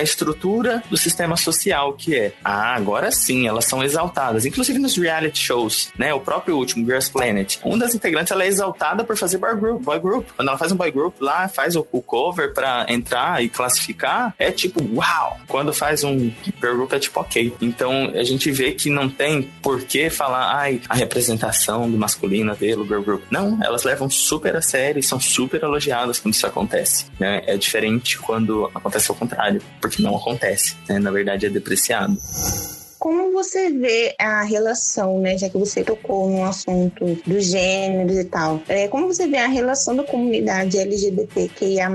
[0.00, 4.96] estrutura do sistema social que é, ah, agora agora sim, elas são exaltadas, inclusive nos
[4.96, 6.14] reality shows, né?
[6.14, 7.58] O próprio último, Girls Planet.
[7.62, 9.82] Um das integrantes, ela é exaltada por fazer boy group.
[9.82, 10.28] Boy group.
[10.34, 14.34] Quando ela faz um boy group lá, faz o, o cover pra entrar e classificar,
[14.38, 15.38] é tipo, uau!
[15.46, 16.18] Quando faz um
[16.58, 17.54] girl group, é tipo, ok.
[17.60, 22.56] Então, a gente vê que não tem por que falar, ai, a representação do masculino
[22.56, 23.24] pelo girl group.
[23.30, 27.06] Não, elas levam super a sério e são super elogiadas quando isso acontece.
[27.20, 27.42] Né?
[27.46, 30.76] É diferente quando acontece ao contrário, porque não acontece.
[30.88, 30.98] Né?
[30.98, 32.16] Na verdade, é depreciado.
[32.98, 38.24] Como você vê a relação, né, já que você tocou no assunto dos gêneros e
[38.24, 41.90] tal, é, como você vê a relação da comunidade LGBTQIA+,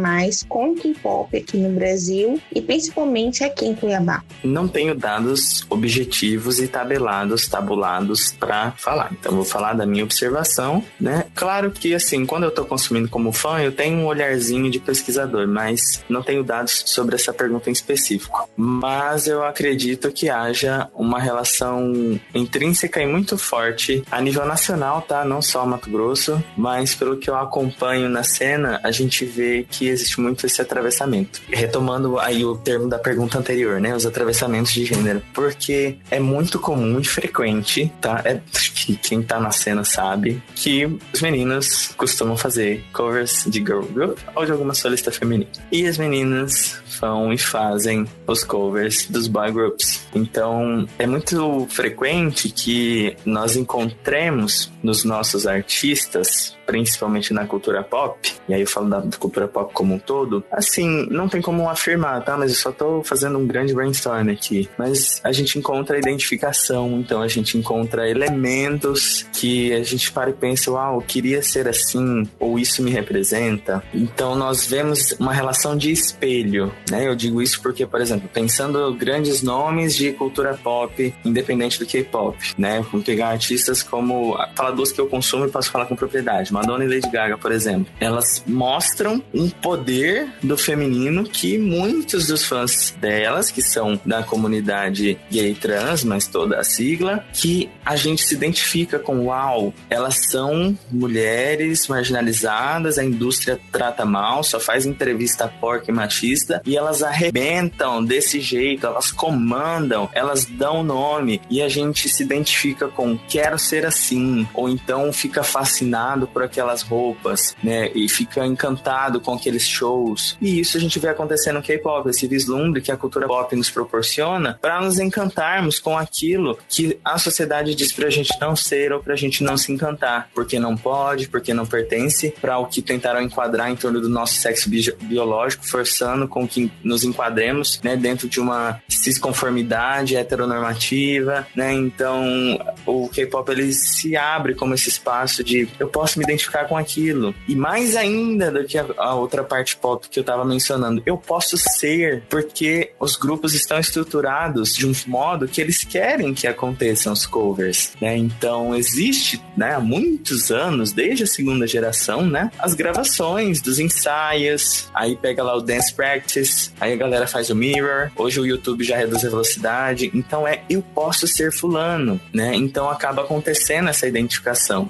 [0.47, 4.24] com o K-pop aqui no Brasil e principalmente aqui em Cuiabá?
[4.43, 9.12] Não tenho dados objetivos e tabelados, tabulados para falar.
[9.20, 11.26] Então vou falar da minha observação, né?
[11.36, 15.47] Claro que assim, quando eu tô consumindo como fã, eu tenho um olharzinho de pesquisador,
[15.47, 18.49] mas não tenho dados sobre essa pergunta em específico.
[18.56, 25.26] Mas eu acredito que haja uma relação intrínseca e muito forte a nível nacional, tá?
[25.26, 29.88] Não só Mato Grosso, mas pelo que eu acompanho na cena, a gente vê que
[29.88, 31.42] existe muito esse atravessamento.
[31.50, 33.96] Retomando aí o termo da pergunta anterior, né?
[33.96, 35.22] Os atravessamentos de gênero.
[35.34, 38.22] Porque é muito comum e frequente, tá?
[38.24, 38.39] É
[38.86, 44.18] que quem tá na cena sabe que os meninos costumam fazer covers de girl group
[44.36, 45.50] ou de alguma solista feminina.
[45.72, 50.06] E as meninas vão e fazem os covers dos boy groups.
[50.14, 58.53] Então, é muito frequente que nós encontremos nos nossos artistas principalmente na cultura pop, e
[58.53, 62.38] aí eu falo da cultura pop como um todo, assim, não tem como afirmar, tá?
[62.38, 64.69] Mas eu só tô fazendo um grande brainstorm aqui.
[64.77, 70.34] Mas a gente encontra identificação, então a gente encontra elementos que a gente para e
[70.34, 73.84] pensa, uau, eu queria ser assim, ou isso me representa.
[73.93, 77.05] Então nós vemos uma relação de espelho, né?
[77.05, 82.38] Eu digo isso porque, por exemplo, pensando grandes nomes de cultura pop, independente do K-pop,
[82.57, 82.82] né?
[82.89, 84.38] Vamos pegar artistas como.
[84.72, 86.53] Fala duas que eu consumo e posso falar com propriedade.
[86.53, 92.45] Madonna e Lady Gaga, por exemplo, elas mostram um poder do feminino que muitos dos
[92.45, 98.24] fãs delas, que são da comunidade gay trans, mas toda a sigla, que a gente
[98.24, 105.47] se identifica com, uau, elas são mulheres marginalizadas, a indústria trata mal, só faz entrevista
[105.47, 111.67] porca e machista, e elas arrebentam desse jeito, elas comandam, elas dão nome, e a
[111.67, 117.91] gente se identifica com quero ser assim, ou então fica fascinado por aquelas roupas, né?
[117.95, 120.38] E fica encantado com aqueles shows.
[120.39, 123.70] E isso a gente vê acontecer no K-pop, esse vislumbre que a cultura pop nos
[123.70, 129.01] proporciona para nos encantarmos com aquilo que a sociedade diz pra gente não ser ou
[129.01, 133.22] pra gente não se encantar, porque não pode, porque não pertence, para o que tentaram
[133.22, 138.30] enquadrar em torno do nosso sexo bi biológico, forçando com que nos enquadremos, né, dentro
[138.30, 141.74] de uma cisconformidade heteronormativa, né?
[141.74, 146.78] Então, o K-pop ele se abre como esse espaço de eu posso me identificar com
[146.78, 147.34] aquilo.
[147.47, 151.18] E mais ainda do que a, a outra parte pop que eu tava mencionando, eu
[151.18, 157.14] posso ser porque os grupos estão estruturados de um modo que eles querem que aconteçam
[157.14, 158.18] os covers, né?
[158.18, 164.89] Então existe, né, há muitos anos, desde a segunda geração, né, as gravações dos ensaios,
[164.93, 168.84] aí pega lá o dance practice, aí a galera faz o mirror, hoje o YouTube
[168.84, 172.56] já reduz a velocidade, então é eu posso ser fulano, né?
[172.56, 174.41] Então acaba acontecendo essa identificação.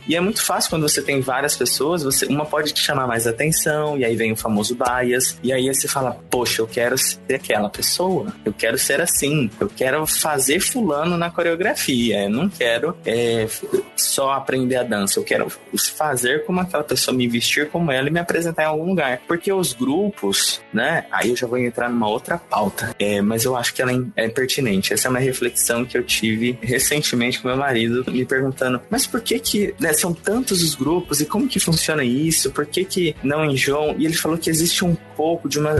[0.07, 3.27] E é muito fácil quando você tem várias pessoas, você, uma pode te chamar mais
[3.27, 7.35] atenção, e aí vem o famoso bias, e aí você fala, poxa, eu quero ser
[7.35, 12.95] aquela pessoa, eu quero ser assim, eu quero fazer fulano na coreografia, eu não quero
[13.05, 13.47] é,
[13.95, 15.51] só aprender a dança, eu quero
[15.95, 19.21] fazer como aquela pessoa, me vestir como ela e me apresentar em algum lugar.
[19.27, 23.55] Porque os grupos, né, aí eu já vou entrar numa outra pauta, é, mas eu
[23.55, 24.93] acho que ela é pertinente.
[24.93, 29.21] Essa é uma reflexão que eu tive recentemente com meu marido, me perguntando, mas por
[29.21, 32.51] que que né, são tantos os grupos e como que funciona isso?
[32.51, 33.95] Por que que não enjoam?
[33.97, 35.75] E ele falou que existe um pouco de uma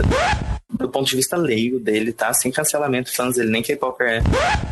[0.82, 2.32] do ponto de vista leigo dele, tá?
[2.34, 4.22] Sem cancelamento fãs, ele nem K-Popper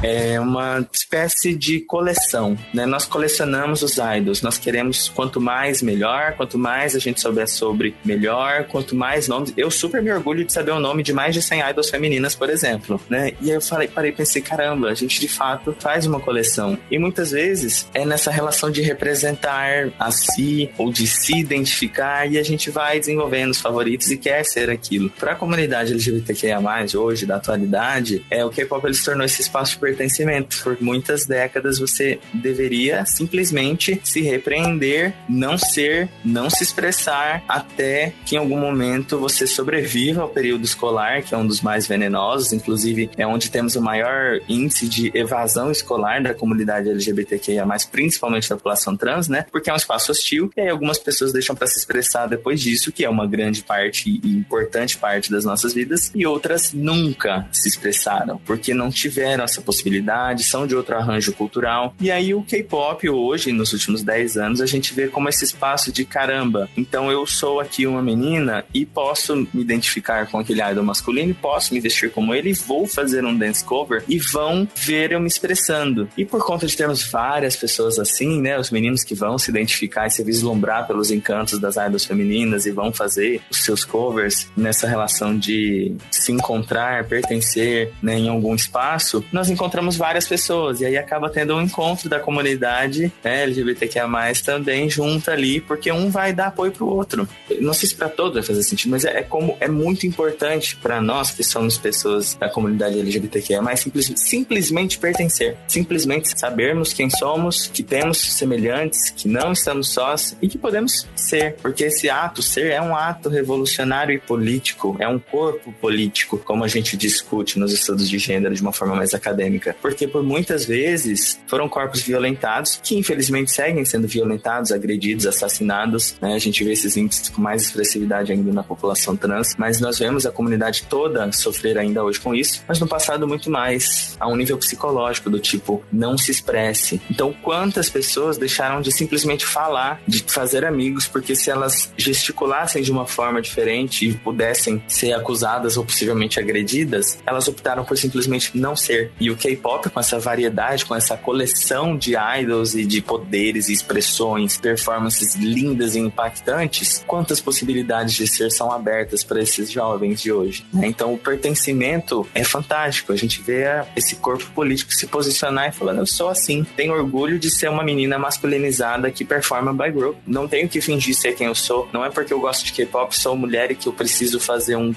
[0.03, 0.33] é.
[0.35, 2.85] É uma espécie de coleção, né?
[2.87, 7.95] Nós colecionamos os idols, nós queremos quanto mais melhor, quanto mais a gente souber sobre
[8.05, 9.53] melhor, quanto mais nomes.
[9.57, 12.51] Eu super me orgulho de saber o nome de mais de 100 idols femininas, por
[12.51, 13.33] exemplo, né?
[13.41, 16.79] E aí eu falei, parei e pensei, caramba, a gente de fato faz uma coleção.
[16.91, 22.39] E muitas vezes é nessa relação de representar a si ou de se identificar e
[22.39, 25.11] a gente vai desenvolvendo os favoritos e quer ser aquilo.
[25.11, 26.61] Para a comunidade LGBTQIA+,
[26.97, 30.63] hoje, da atualidade, é o K-pop ele se tornou esse espaço de pertencimento.
[30.63, 38.35] Por muitas décadas você deveria simplesmente se repreender, não ser, não se expressar, até que
[38.35, 43.11] em algum momento você sobreviva ao período escolar, que é um dos mais venenosos, inclusive
[43.17, 48.97] é onde temos o maior índice de evasão escolar da comunidade LGBTQIA+, principalmente da população
[48.97, 49.45] trans, né?
[49.51, 52.93] Porque é um espaço hostil e aí algumas pessoas deixam para se expressar depois disso,
[52.93, 57.68] que é uma grande parte e importante parte das nossas vidas, e outras nunca se
[57.68, 61.95] expressaram, porque não tiveram essa possibilidade, são de outro arranjo cultural.
[62.01, 65.93] E aí o K-pop hoje, nos últimos 10 anos, a gente vê como esse espaço
[65.93, 66.68] de caramba.
[66.76, 71.74] Então eu sou aqui uma menina e posso me identificar com aquele idol masculino, posso
[71.74, 76.09] me vestir como ele, vou fazer um dance cover e vão ver eu me expressando.
[76.16, 80.07] E por conta de termos várias pessoas assim, né, os meninos que vão se identificar
[80.07, 84.86] e se vislumbrar pelos encantos das idols femininas e vão fazer os seus covers nessa
[84.86, 85.80] relação de
[86.11, 91.55] se encontrar, pertencer né, em algum espaço, nós encontramos várias pessoas e aí acaba tendo
[91.55, 94.09] um encontro da comunidade né, LGBTQIA+,
[94.45, 97.28] também junto ali, porque um vai dar apoio pro outro.
[97.61, 100.76] Não sei se para todos vai fazer sentido, mas é, é como é muito importante
[100.76, 107.68] para nós que somos pessoas da comunidade LGBTQIA+, simples, simplesmente pertencer, simplesmente sabermos quem somos,
[107.68, 112.70] que temos semelhantes, que não estamos sós e que podemos ser, porque esse ato ser
[112.70, 117.73] é um ato revolucionário e político, é um corpo político, como a gente discute nos
[117.73, 122.81] estudos de gênero de uma forma mais acadêmica, porque por muitas vezes foram corpos violentados
[122.83, 126.35] que infelizmente seguem sendo violentados, agredidos, assassinados, né?
[126.35, 130.27] A gente vê esses índices com mais expressividade ainda na população trans, mas nós vemos
[130.27, 134.37] a comunidade toda sofrer ainda hoje com isso, mas no passado muito mais, a um
[134.37, 137.01] nível psicológico do tipo não se expresse.
[137.11, 142.91] Então, quantas pessoas deixaram de simplesmente falar, de fazer amigos, porque se elas gesticulassem de
[142.91, 148.77] uma forma diferente e pudessem ser acusadas ou possivelmente agredidas, elas optaram por simplesmente não
[148.77, 149.13] ser.
[149.21, 153.73] E o K-pop, com essa variedade, com essa coleção de idols e de poderes e
[153.73, 160.33] expressões, performances lindas e impactantes, quantas possibilidades de ser são abertas para esses jovens de
[160.33, 160.65] hoje?
[160.73, 160.87] Né?
[160.87, 163.13] Então, o pertencimento é fantástico.
[163.13, 163.65] A gente vê
[163.97, 167.83] esse corpo político se posicionar e falando: eu sou assim, tenho orgulho de ser uma
[167.83, 170.17] menina masculinizada que performa by group.
[170.27, 171.89] Não tenho que fingir ser quem eu sou.
[171.93, 174.93] Não é porque eu gosto de K-pop, sou mulher e que eu preciso fazer um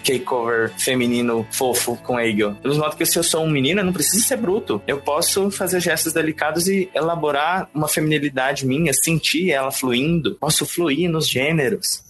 [0.77, 2.53] Feminino fofo com Eagle.
[2.61, 4.81] Do modo que se eu sou um menino, eu não preciso ser bruto.
[4.87, 10.35] Eu posso fazer gestos delicados e elaborar uma feminilidade minha, sentir ela fluindo.
[10.39, 12.03] Posso fluir nos gêneros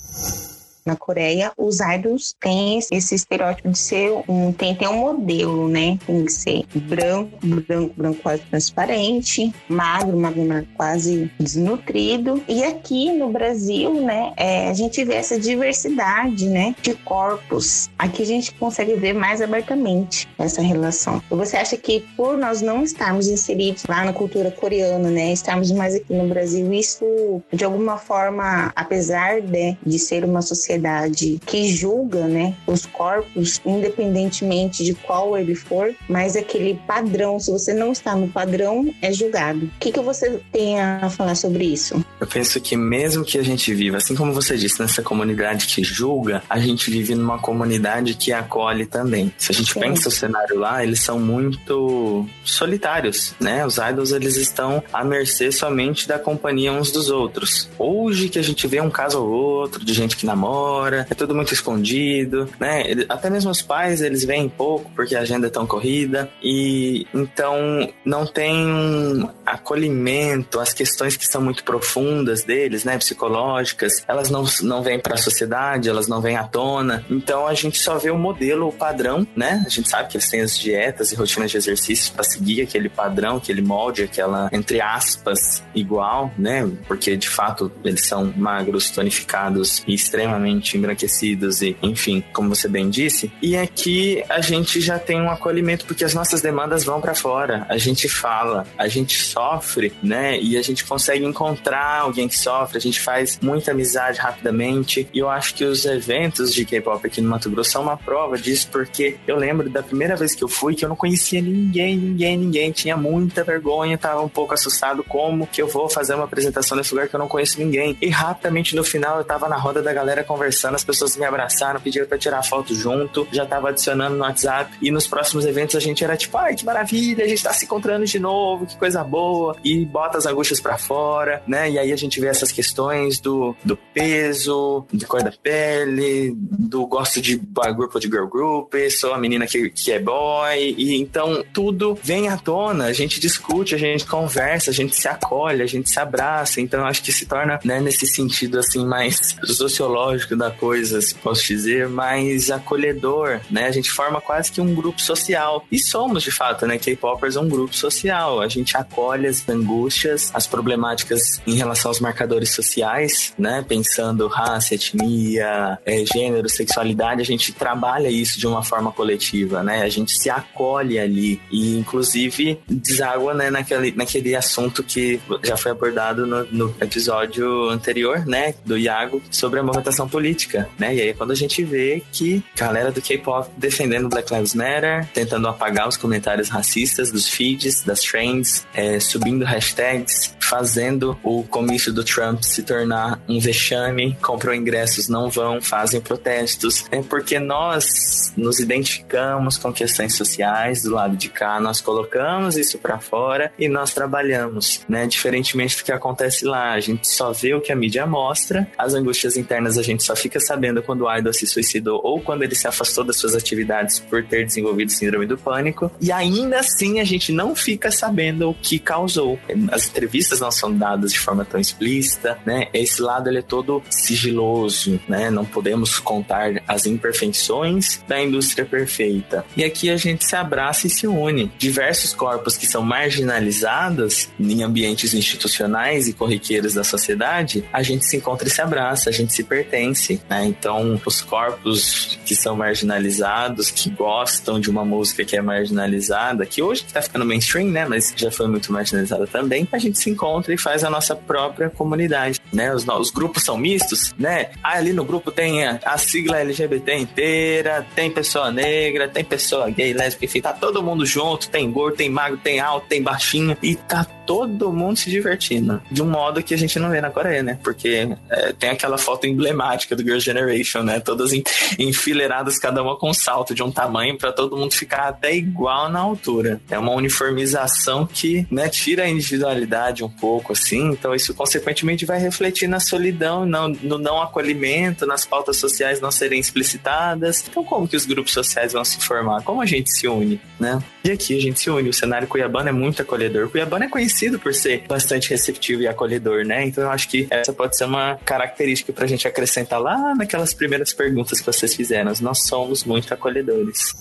[0.86, 4.52] na Coreia, os idols têm esse estereótipo de ser um.
[4.52, 5.98] Tem, tem um modelo, né?
[6.06, 12.42] Tem que ser branco, branco, branco quase transparente, magro, magro, magro quase desnutrido.
[12.48, 17.90] E aqui no Brasil, né, é, a gente vê essa diversidade, né, de corpos.
[17.98, 21.22] Aqui a gente consegue ver mais abertamente essa relação.
[21.30, 25.96] Você acha que por nós não estarmos inseridos lá na cultura coreana, né, estarmos mais
[25.96, 31.68] aqui no Brasil, isso de alguma forma, apesar de, de ser uma sociedade sociedade que
[31.68, 37.92] julga, né, os corpos, independentemente de qual ele for, mas aquele padrão, se você não
[37.92, 39.66] está no padrão, é julgado.
[39.66, 42.04] O que, que você tem a falar sobre isso?
[42.20, 45.84] Eu penso que mesmo que a gente viva, assim como você disse, nessa comunidade que
[45.84, 49.32] julga, a gente vive numa comunidade que acolhe também.
[49.38, 49.80] Se a gente Sim.
[49.80, 53.66] pensa o cenário lá, eles são muito solitários, né?
[53.66, 57.70] Os idols, eles estão à mercê somente da companhia uns dos outros.
[57.78, 60.63] Hoje que a gente vê um caso ou outro de gente que namora,
[61.10, 62.84] é tudo muito escondido, né?
[63.10, 67.90] Até mesmo os pais, eles vêm pouco porque a agenda é tão corrida e então
[68.06, 74.46] não tem um acolhimento, as questões que são muito profundas deles, né, psicológicas, elas não,
[74.62, 77.06] não vêm para a sociedade, elas não vêm à tona.
[77.10, 79.64] Então a gente só vê o modelo, o padrão, né?
[79.66, 82.90] A gente sabe que eles têm as dietas e rotinas de exercícios para seguir aquele
[82.90, 86.70] padrão, aquele molde, aquela entre aspas igual, né?
[86.88, 92.68] Porque de fato eles são magros, tonificados e extremamente totalmente embranquecidos e, enfim, como você
[92.68, 93.32] bem disse.
[93.42, 97.66] E aqui a gente já tem um acolhimento porque as nossas demandas vão para fora.
[97.70, 100.40] A gente fala, a gente sofre, né?
[100.40, 105.08] E a gente consegue encontrar alguém que sofre, a gente faz muita amizade rapidamente.
[105.14, 108.38] E eu acho que os eventos de K-pop aqui no Mato Grosso são uma prova
[108.38, 111.98] disso, porque eu lembro da primeira vez que eu fui que eu não conhecia ninguém,
[111.98, 116.26] ninguém, ninguém, tinha muita vergonha, tava um pouco assustado como que eu vou fazer uma
[116.26, 117.98] apresentação nesse lugar que eu não conheço ninguém.
[118.02, 121.26] E rapidamente no final eu tava na roda da galera conversando conversando, as pessoas me
[121.26, 124.72] abraçaram, pediram para tirar foto junto, já tava adicionando no WhatsApp.
[124.82, 127.66] E nos próximos eventos a gente era tipo, ai, que maravilha, a gente tá se
[127.66, 129.56] encontrando de novo, que coisa boa.
[129.64, 131.72] E bota as angústias para fora, né?
[131.72, 136.86] E aí a gente vê essas questões do, do peso, de cor da pele, do
[136.86, 137.42] gosto de
[137.76, 140.76] grupo de girl group, sou a menina que, que é boy.
[140.78, 145.08] E então tudo vem à tona, a gente discute, a gente conversa, a gente se
[145.08, 146.60] acolhe, a gente se abraça.
[146.60, 151.46] Então acho que se torna, né, nesse sentido assim, mais sociológico da coisa, se posso
[151.46, 153.68] dizer, mais acolhedor, né?
[153.68, 155.66] A gente forma quase que um grupo social.
[155.72, 156.78] E somos, de fato, né?
[156.78, 158.42] K-Poppers é um grupo social.
[158.42, 163.64] A gente acolhe as angústias, as problemáticas em relação aos marcadores sociais, né?
[163.68, 169.82] Pensando raça, etnia, é, gênero, sexualidade, a gente trabalha isso de uma forma coletiva, né?
[169.82, 175.72] A gente se acolhe ali e, inclusive, deságua né, naquele, naquele assunto que já foi
[175.72, 178.54] abordado no, no episódio anterior, né?
[178.66, 180.94] Do Iago, sobre a movimentação política, né?
[180.94, 185.48] E aí, quando a gente vê que galera do K-pop defendendo Black Lives Matter, tentando
[185.48, 192.04] apagar os comentários racistas dos feeds, das trends, é, subindo hashtags, fazendo o comício do
[192.04, 196.86] Trump se tornar um vexame, compram ingressos, não vão, fazem protestos.
[196.92, 202.78] É porque nós nos identificamos com questões sociais do lado de cá, nós colocamos isso
[202.78, 205.08] para fora e nós trabalhamos, né?
[205.08, 208.94] Diferentemente do que acontece lá, a gente só vê o que a mídia mostra, as
[208.94, 212.56] angústias internas a gente só fica sabendo quando o idol se suicidou ou quando ele
[212.56, 217.04] se afastou das suas atividades por ter desenvolvido síndrome do pânico, e ainda assim a
[217.04, 219.40] gente não fica sabendo o que causou.
[219.72, 222.68] As entrevistas não são dadas de forma tão explícita, né?
[222.74, 225.30] Esse lado ele é todo sigiloso, né?
[225.30, 229.46] Não podemos contar as imperfeições da indústria perfeita.
[229.56, 231.52] E aqui a gente se abraça e se une.
[231.58, 238.18] Diversos corpos que são marginalizados em ambientes institucionais e corriqueiros da sociedade, a gente se
[238.18, 239.93] encontra e se abraça, a gente se pertence,
[240.30, 240.46] né?
[240.46, 246.62] Então, os corpos que são marginalizados, que gostam de uma música que é marginalizada, que
[246.62, 247.86] hoje está ficando mainstream, né?
[247.86, 251.70] Mas já foi muito marginalizada também, a gente se encontra e faz a nossa própria
[251.70, 252.74] comunidade, né?
[252.74, 254.52] Os, os grupos são mistos, né?
[254.64, 259.70] Ah, ali no grupo tem a, a, sigla LGBT inteira, tem pessoa negra, tem pessoa
[259.70, 263.58] gay, lésbica, enfim, tá todo mundo junto, tem gordo, tem magro, tem alto, tem baixinho,
[263.62, 265.82] e tá todo mundo se divertindo.
[265.92, 267.60] De um modo que a gente não vê na Coreia, né?
[267.64, 271.00] Porque é, tem aquela foto emblemática do Girl Generation, né?
[271.00, 271.32] Todas
[271.78, 275.90] enfileiradas, cada uma com um salto de um tamanho para todo mundo ficar até igual
[275.90, 276.62] na altura.
[276.70, 280.92] É uma uniformização que, né, tira a individualidade um pouco, assim.
[280.92, 286.40] Então isso, consequentemente, vai refletir na solidão, no não acolhimento, nas pautas sociais não serem
[286.40, 287.44] explicitadas.
[287.48, 289.42] Então como que os grupos sociais vão se formar?
[289.44, 290.82] Como a gente se une, né?
[291.04, 291.90] E aqui a gente se une.
[291.90, 293.50] O cenário cuiabano é muito acolhedor.
[293.50, 296.66] Cuiabano é conhecido por ser bastante receptivo e acolhedor, né?
[296.66, 300.94] Então eu acho que essa pode ser uma característica pra gente acrescentar lá naquelas primeiras
[300.94, 302.14] perguntas que vocês fizeram.
[302.22, 303.92] Nós somos muito acolhedores.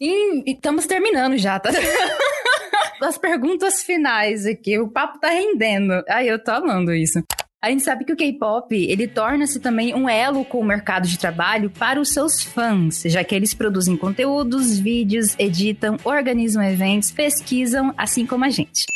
[0.00, 1.70] E, estamos terminando já, tá?
[3.00, 4.78] As perguntas finais aqui.
[4.78, 6.02] O papo tá rendendo.
[6.08, 7.22] Ai, eu tô amando isso.
[7.60, 11.18] A gente sabe que o K-pop, ele torna-se também um elo com o mercado de
[11.18, 17.92] trabalho para os seus fãs, já que eles produzem conteúdos, vídeos, editam, organizam eventos, pesquisam,
[17.96, 18.86] assim como a gente.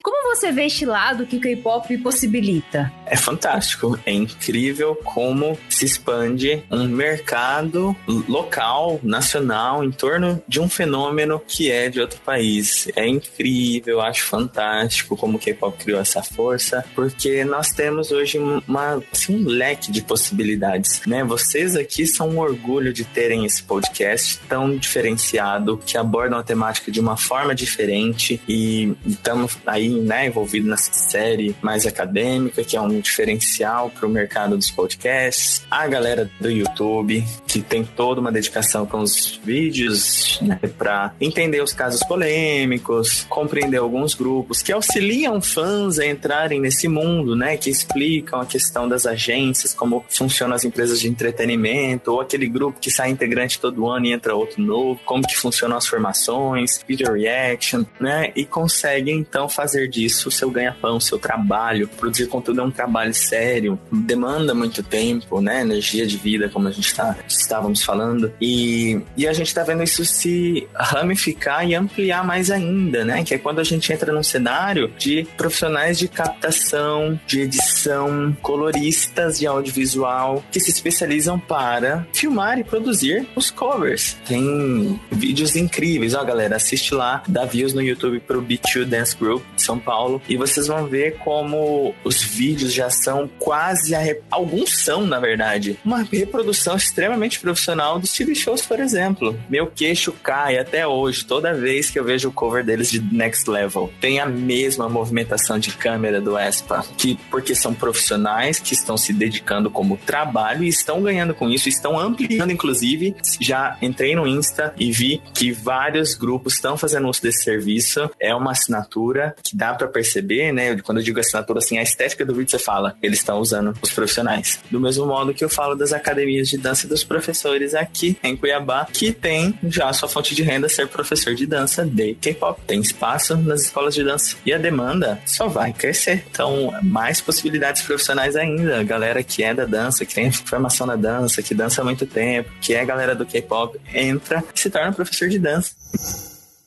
[0.00, 2.92] Como você vê este lado que o K-pop possibilita?
[3.04, 7.96] É fantástico, é incrível como se expande um mercado
[8.28, 12.86] local, nacional, em torno de um fenômeno que é de outro país.
[12.94, 19.02] É incrível, acho fantástico como o K-pop criou essa força, porque nós temos hoje uma,
[19.12, 21.24] assim, um leque de possibilidades, né?
[21.24, 26.92] Vocês aqui são um orgulho de terem esse podcast tão diferenciado, que abordam a temática
[26.92, 32.80] de uma forma diferente e estamos aí né, envolvido nessa série mais acadêmica, que é
[32.80, 35.62] um diferencial para o mercado dos podcasts.
[35.70, 41.62] A galera do YouTube, que tem toda uma dedicação com os vídeos né, para entender
[41.62, 47.70] os casos polêmicos, compreender alguns grupos que auxiliam fãs a entrarem nesse mundo, né, que
[47.70, 52.90] explicam a questão das agências, como funcionam as empresas de entretenimento, ou aquele grupo que
[52.90, 57.84] sai integrante todo ano e entra outro novo, como que funcionam as formações, video reaction,
[58.00, 61.88] né, e conseguem então fazer fazer disso seu ganha-pão, o seu trabalho.
[61.88, 65.60] Produzir conteúdo é um trabalho sério, demanda muito tempo, né?
[65.60, 68.32] Energia de vida, como a gente tá, estávamos falando.
[68.40, 73.22] E, e a gente tá vendo isso se ramificar e ampliar mais ainda, né?
[73.22, 79.38] Que é quando a gente entra num cenário de profissionais de captação, de edição, coloristas
[79.38, 84.16] de audiovisual que se especializam para filmar e produzir os covers.
[84.26, 89.42] Tem vídeos incríveis, ó, galera, assiste lá, dá views no YouTube pro B2 Dance Group
[89.68, 94.20] são Paulo, e vocês vão ver como os vídeos já são quase a re...
[94.30, 99.38] alguns são, na verdade, uma reprodução extremamente profissional dos TV shows, por exemplo.
[99.50, 103.50] Meu queixo cai até hoje, toda vez que eu vejo o cover deles de Next
[103.50, 103.92] Level.
[104.00, 109.12] Tem a mesma movimentação de câmera do ESPA, que porque são profissionais que estão se
[109.12, 113.14] dedicando como trabalho e estão ganhando com isso, estão ampliando inclusive.
[113.38, 118.10] Já entrei no Insta e vi que vários grupos estão fazendo uso desse serviço.
[118.18, 120.78] É uma assinatura que dá para perceber, né?
[120.82, 123.90] Quando eu digo assinatura, assim, a estética do vídeo você fala, eles estão usando os
[123.90, 124.60] profissionais.
[124.70, 128.86] Do mesmo modo que eu falo das academias de dança dos professores aqui em Cuiabá,
[128.86, 132.60] que tem já sua fonte de renda ser professor de dança de K-pop.
[132.66, 136.24] Tem espaço nas escolas de dança e a demanda só vai crescer.
[136.30, 138.84] Então, mais possibilidades profissionais ainda.
[138.84, 142.48] Galera que é da dança, que tem formação na dança, que dança há muito tempo,
[142.60, 145.72] que é galera do K-pop, entra e se torna professor de dança.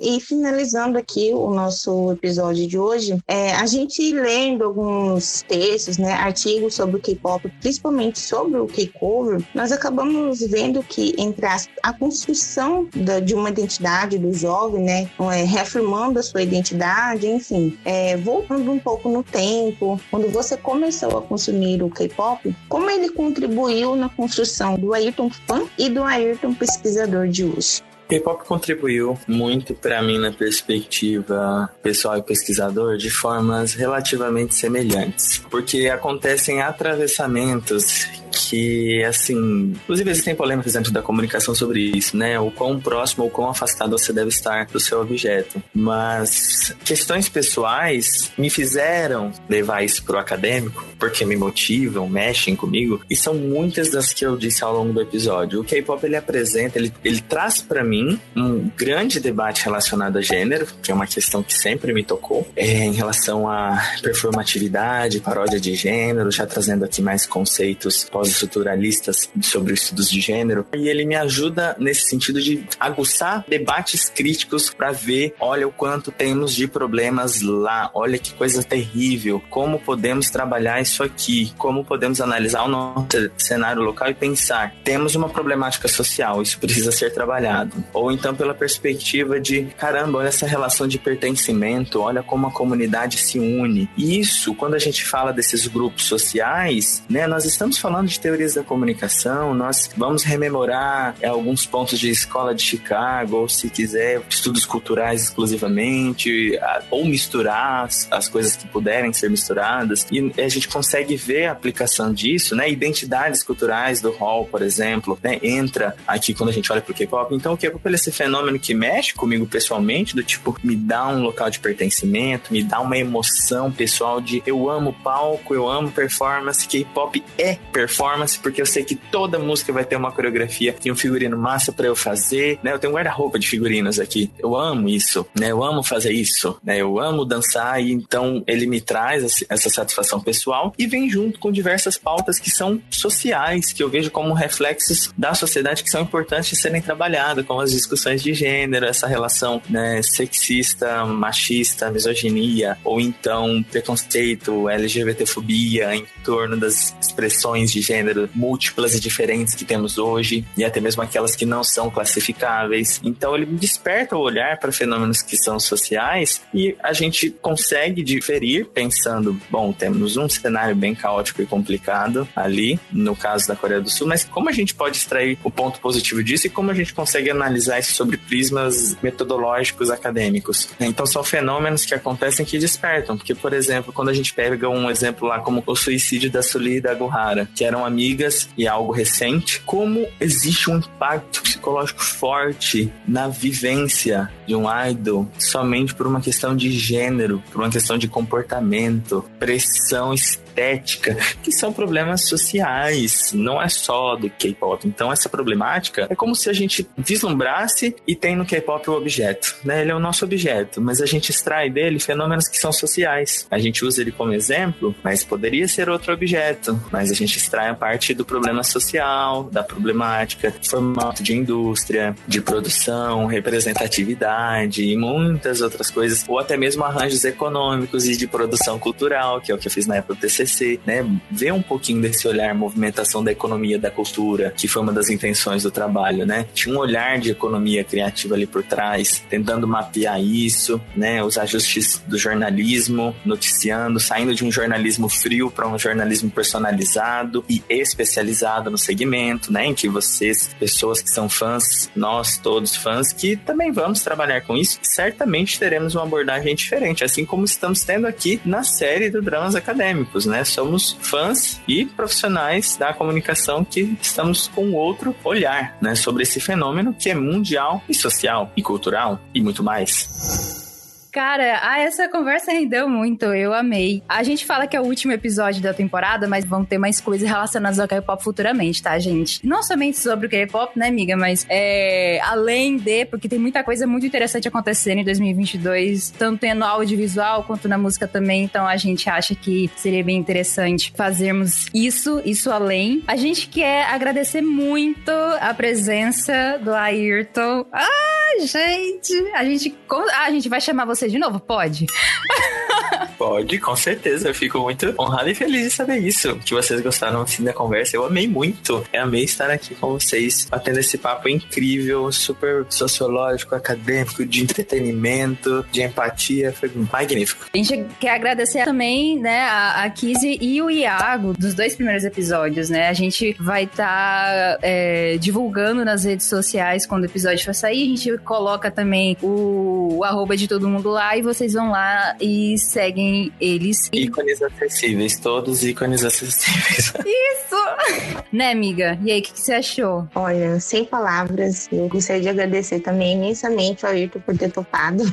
[0.03, 6.13] E finalizando aqui o nosso episódio de hoje, é, a gente lendo alguns textos, né,
[6.13, 11.93] artigos sobre o K-pop, principalmente sobre o K-cover, nós acabamos vendo que entre a, a
[11.93, 18.17] construção da, de uma identidade do jovem, né, é, reafirmando a sua identidade, enfim, é,
[18.17, 23.95] voltando um pouco no tempo, quando você começou a consumir o K-pop, como ele contribuiu
[23.95, 27.83] na construção do Ayrton fã e do Ayrton pesquisador de hoje.
[28.11, 35.87] K-pop contribuiu muito para mim na perspectiva pessoal e pesquisador de formas relativamente semelhantes, porque
[35.87, 42.39] acontecem atravessamentos que, assim, inclusive existem polêmicas dentro da comunicação sobre isso, né?
[42.39, 45.61] O quão próximo ou quão afastado você deve estar do seu objeto.
[45.73, 53.15] Mas questões pessoais me fizeram levar isso pro acadêmico, porque me motivam, mexem comigo, e
[53.15, 55.61] são muitas das que eu disse ao longo do episódio.
[55.61, 60.67] O K-pop ele apresenta, ele, ele traz para mim um grande debate relacionado a gênero,
[60.81, 65.73] que é uma questão que sempre me tocou, é, em relação à performatividade, paródia de
[65.75, 70.65] gênero, já trazendo aqui mais conceitos pós-estruturalistas sobre estudos de gênero.
[70.75, 76.11] E ele me ajuda nesse sentido de aguçar debates críticos para ver, olha o quanto
[76.11, 82.21] temos de problemas lá, olha que coisa terrível, como podemos trabalhar isso aqui, como podemos
[82.21, 87.83] analisar o nosso cenário local e pensar, temos uma problemática social, isso precisa ser trabalhado.
[87.91, 93.17] Ou então pela perspectiva de, caramba, olha essa relação de pertencimento, olha como a comunidade
[93.17, 93.89] se une.
[93.97, 98.53] E isso, quando a gente fala desses grupos sociais, né, nós estamos falando de teorias
[98.53, 104.21] da comunicação, nós vamos rememorar é, alguns pontos de escola de Chicago, ou se quiser,
[104.29, 106.59] estudos culturais exclusivamente,
[106.89, 110.05] ou misturar as, as coisas que puderem ser misturadas.
[110.11, 112.69] E a gente consegue ver a aplicação disso, né?
[112.69, 115.39] Identidades culturais do hall, por exemplo, né?
[115.41, 117.33] Entra aqui quando a gente olha pro K-pop.
[117.33, 121.21] Então, o K-pop é esse fenômeno que mexe comigo pessoalmente, do tipo, me dá um
[121.21, 126.67] local de pertencimento, me dá uma emoção pessoal de eu amo palco, eu amo performance,
[126.67, 130.91] K-pop é performance performance, porque eu sei que toda música vai ter uma coreografia e
[130.91, 132.73] um figurino massa para eu fazer, né?
[132.73, 134.31] Eu tenho um guarda-roupa de figurinos aqui.
[134.39, 135.51] Eu amo isso, né?
[135.51, 136.81] Eu amo fazer isso, né?
[136.81, 141.51] Eu amo dançar e então ele me traz essa satisfação pessoal e vem junto com
[141.51, 146.49] diversas pautas que são sociais, que eu vejo como reflexos da sociedade que são importantes
[146.49, 152.99] de serem trabalhadas, como as discussões de gênero, essa relação né, sexista, machista, misoginia, ou
[152.99, 160.45] então preconceito, LGBTfobia em torno das expressões de gênero múltiplas e diferentes que temos hoje,
[160.55, 163.01] e até mesmo aquelas que não são classificáveis.
[163.03, 168.67] Então ele desperta o olhar para fenômenos que são sociais e a gente consegue diferir
[168.67, 173.89] pensando, bom, temos um cenário bem caótico e complicado ali, no caso da Coreia do
[173.89, 176.93] Sul, mas como a gente pode extrair o ponto positivo disso e como a gente
[176.93, 180.69] consegue analisar isso sobre prismas metodológicos acadêmicos?
[180.79, 184.89] Então são fenômenos que acontecem que despertam, porque, por exemplo, quando a gente pega um
[184.89, 188.69] exemplo lá como o suicídio da Suli e da Guhara, que eram amigas e é
[188.69, 196.07] algo recente, como existe um impacto psicológico forte na vivência de um idol somente por
[196.07, 200.13] uma questão de gênero, por uma questão de comportamento, pressão
[200.51, 204.87] estética, que são problemas sociais, não é só do K-pop.
[204.87, 209.55] Então essa problemática é como se a gente vislumbrasse e tem no K-pop o objeto,
[209.63, 209.81] né?
[209.81, 213.47] Ele é o nosso objeto, mas a gente extrai dele fenômenos que são sociais.
[213.49, 217.69] A gente usa ele como exemplo, mas poderia ser outro objeto, mas a gente extrai
[217.69, 225.61] a parte do problema social, da problemática, formato de indústria de produção, representatividade e muitas
[225.61, 229.67] outras coisas, ou até mesmo arranjos econômicos e de produção cultural, que é o que
[229.67, 230.40] eu fiz na época do TCC,
[230.85, 231.05] né?
[231.29, 235.63] Ver um pouquinho desse olhar movimentação da economia da cultura, que foi uma das intenções
[235.63, 236.45] do trabalho, né?
[236.53, 241.23] Tinha um olhar de economia criativa ali por trás, tentando mapear isso, né?
[241.23, 247.63] Os ajustes do jornalismo, noticiando, saindo de um jornalismo frio para um jornalismo personalizado e
[247.69, 249.65] especializado no segmento, né?
[249.65, 254.55] Em que vocês, pessoas que são fãs, nós todos fãs, que também vamos trabalhar com
[254.57, 259.55] isso, certamente teremos uma abordagem diferente, assim como estamos tendo aqui na série do Dramas
[259.55, 260.30] Acadêmicos, né?
[260.43, 265.95] Somos fãs e profissionais da comunicação que estamos com outro olhar, né?
[265.95, 270.70] Sobre esse fenômeno que é mundial e social e cultural e muito mais.
[271.11, 274.01] Cara, ah, essa conversa rendeu muito, eu amei.
[274.07, 277.27] A gente fala que é o último episódio da temporada, mas vão ter mais coisas
[277.27, 279.45] relacionadas ao K-pop futuramente, tá, gente?
[279.45, 283.85] Não somente sobre o K-pop, né, amiga, mas é, além de, porque tem muita coisa
[283.85, 289.09] muito interessante acontecendo em 2022, tanto no audiovisual quanto na música também, então a gente
[289.09, 293.03] acha que seria bem interessante fazermos isso, isso além.
[293.05, 297.65] A gente quer agradecer muito a presença do Ayrton.
[297.71, 299.13] Ah, gente!
[299.35, 301.39] A gente, ah, a gente vai chamar você você de novo?
[301.39, 301.87] Pode?
[303.17, 304.29] Pode, com certeza.
[304.29, 306.35] Eu fico muito honrado e feliz de saber isso.
[306.37, 307.95] Que vocês gostaram assim da conversa.
[307.95, 308.85] Eu amei muito.
[308.91, 315.65] Eu amei estar aqui com vocês, batendo esse papo incrível, super sociológico, acadêmico, de entretenimento,
[315.71, 316.51] de empatia.
[316.51, 317.45] Foi magnífico.
[317.53, 322.03] A gente quer agradecer também, né, a, a Kizzy e o Iago dos dois primeiros
[322.03, 322.89] episódios, né?
[322.89, 327.83] A gente vai estar tá, é, divulgando nas redes sociais quando o episódio for sair.
[327.83, 332.15] A gente coloca também o, o arroba de todo mundo lá e vocês vão lá
[332.19, 332.90] e seguem
[333.39, 333.89] eles.
[333.93, 336.93] Ícones acessíveis, todos ícones acessíveis.
[337.05, 338.21] Isso!
[338.31, 338.97] né, amiga?
[339.03, 340.07] E aí, o que, que, você achou?
[340.15, 345.03] Olha, sem palavras, eu gostaria de agradecer também imensamente ao Ayrton por ter topado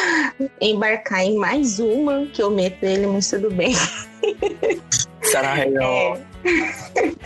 [0.60, 3.74] embarcar em mais uma que eu meto ele, mas tudo bem.
[5.22, 6.16] Será real.
[6.16, 6.27] É.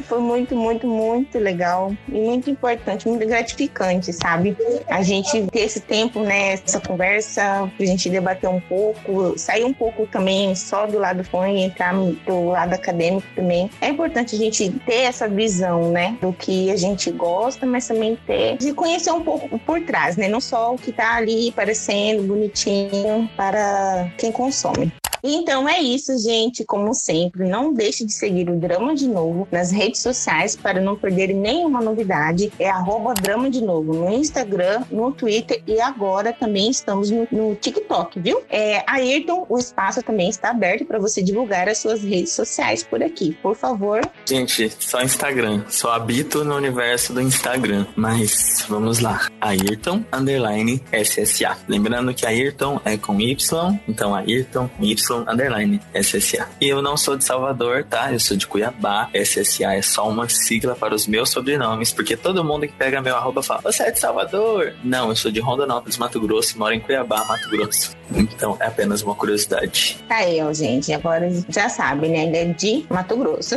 [0.04, 4.56] Foi muito, muito, muito legal e muito importante, muito gratificante, sabe?
[4.88, 9.72] A gente ter esse tempo, né, essa conversa, a gente debater um pouco, sair um
[9.72, 11.94] pouco também só do lado fã e entrar
[12.26, 13.70] do lado acadêmico também.
[13.80, 18.18] É importante a gente ter essa visão, né, do que a gente gosta, mas também
[18.26, 20.28] ter de conhecer um pouco por trás, né?
[20.28, 24.92] Não só o que tá ali parecendo bonitinho para quem consome.
[25.22, 26.64] Então é isso, gente.
[26.64, 30.96] Como sempre, não deixe de seguir o Drama de Novo nas redes sociais para não
[30.96, 32.52] perder nenhuma novidade.
[32.58, 37.54] É arroba Drama de Novo no Instagram, no Twitter e agora também estamos no, no
[37.54, 38.42] TikTok, viu?
[38.50, 43.02] É, Ayrton, o espaço também está aberto para você divulgar as suas redes sociais por
[43.02, 43.36] aqui.
[43.42, 44.00] Por favor.
[44.26, 45.64] Gente, só Instagram.
[45.68, 47.86] Só habito no universo do Instagram.
[47.94, 49.28] Mas vamos lá.
[49.40, 51.58] Ayrton underline SSA.
[51.68, 56.48] Lembrando que Ayrton é com Y, então Ayrton com Y underline SSA.
[56.60, 58.12] E eu não sou de Salvador, tá?
[58.12, 59.08] Eu sou de Cuiabá.
[59.14, 63.16] SSA é só uma sigla para os meus sobrenomes, porque todo mundo que pega meu
[63.16, 64.74] arroba fala, você é de Salvador?
[64.82, 67.92] Não, eu sou de Rondonópolis, Mato Grosso, e moro em Cuiabá, Mato Grosso.
[68.18, 69.98] Então é apenas uma curiosidade.
[70.08, 70.92] Tá aí, gente.
[70.92, 72.24] Agora já sabe, né?
[72.24, 73.56] Ele é de Mato Grosso.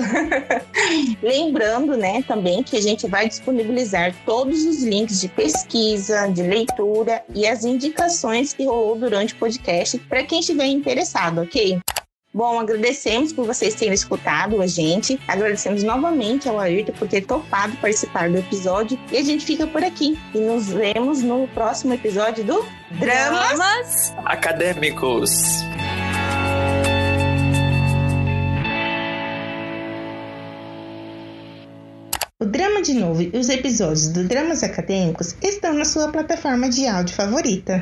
[1.21, 7.23] Lembrando, né, também que a gente vai disponibilizar todos os links de pesquisa, de leitura
[7.33, 11.79] e as indicações que rolou durante o podcast para quem estiver interessado, ok?
[12.35, 15.17] Bom, agradecemos por vocês terem escutado a gente.
[15.25, 18.99] Agradecemos novamente ao Ayrton por ter topado participar do episódio.
[19.09, 20.19] E a gente fica por aqui.
[20.33, 22.65] E nos vemos no próximo episódio do
[22.99, 25.31] Dramas, Dramas Acadêmicos.
[32.37, 36.85] O Drama de Novo e os episódios do Dramas Acadêmicos estão na sua plataforma de
[36.85, 37.81] áudio favorita.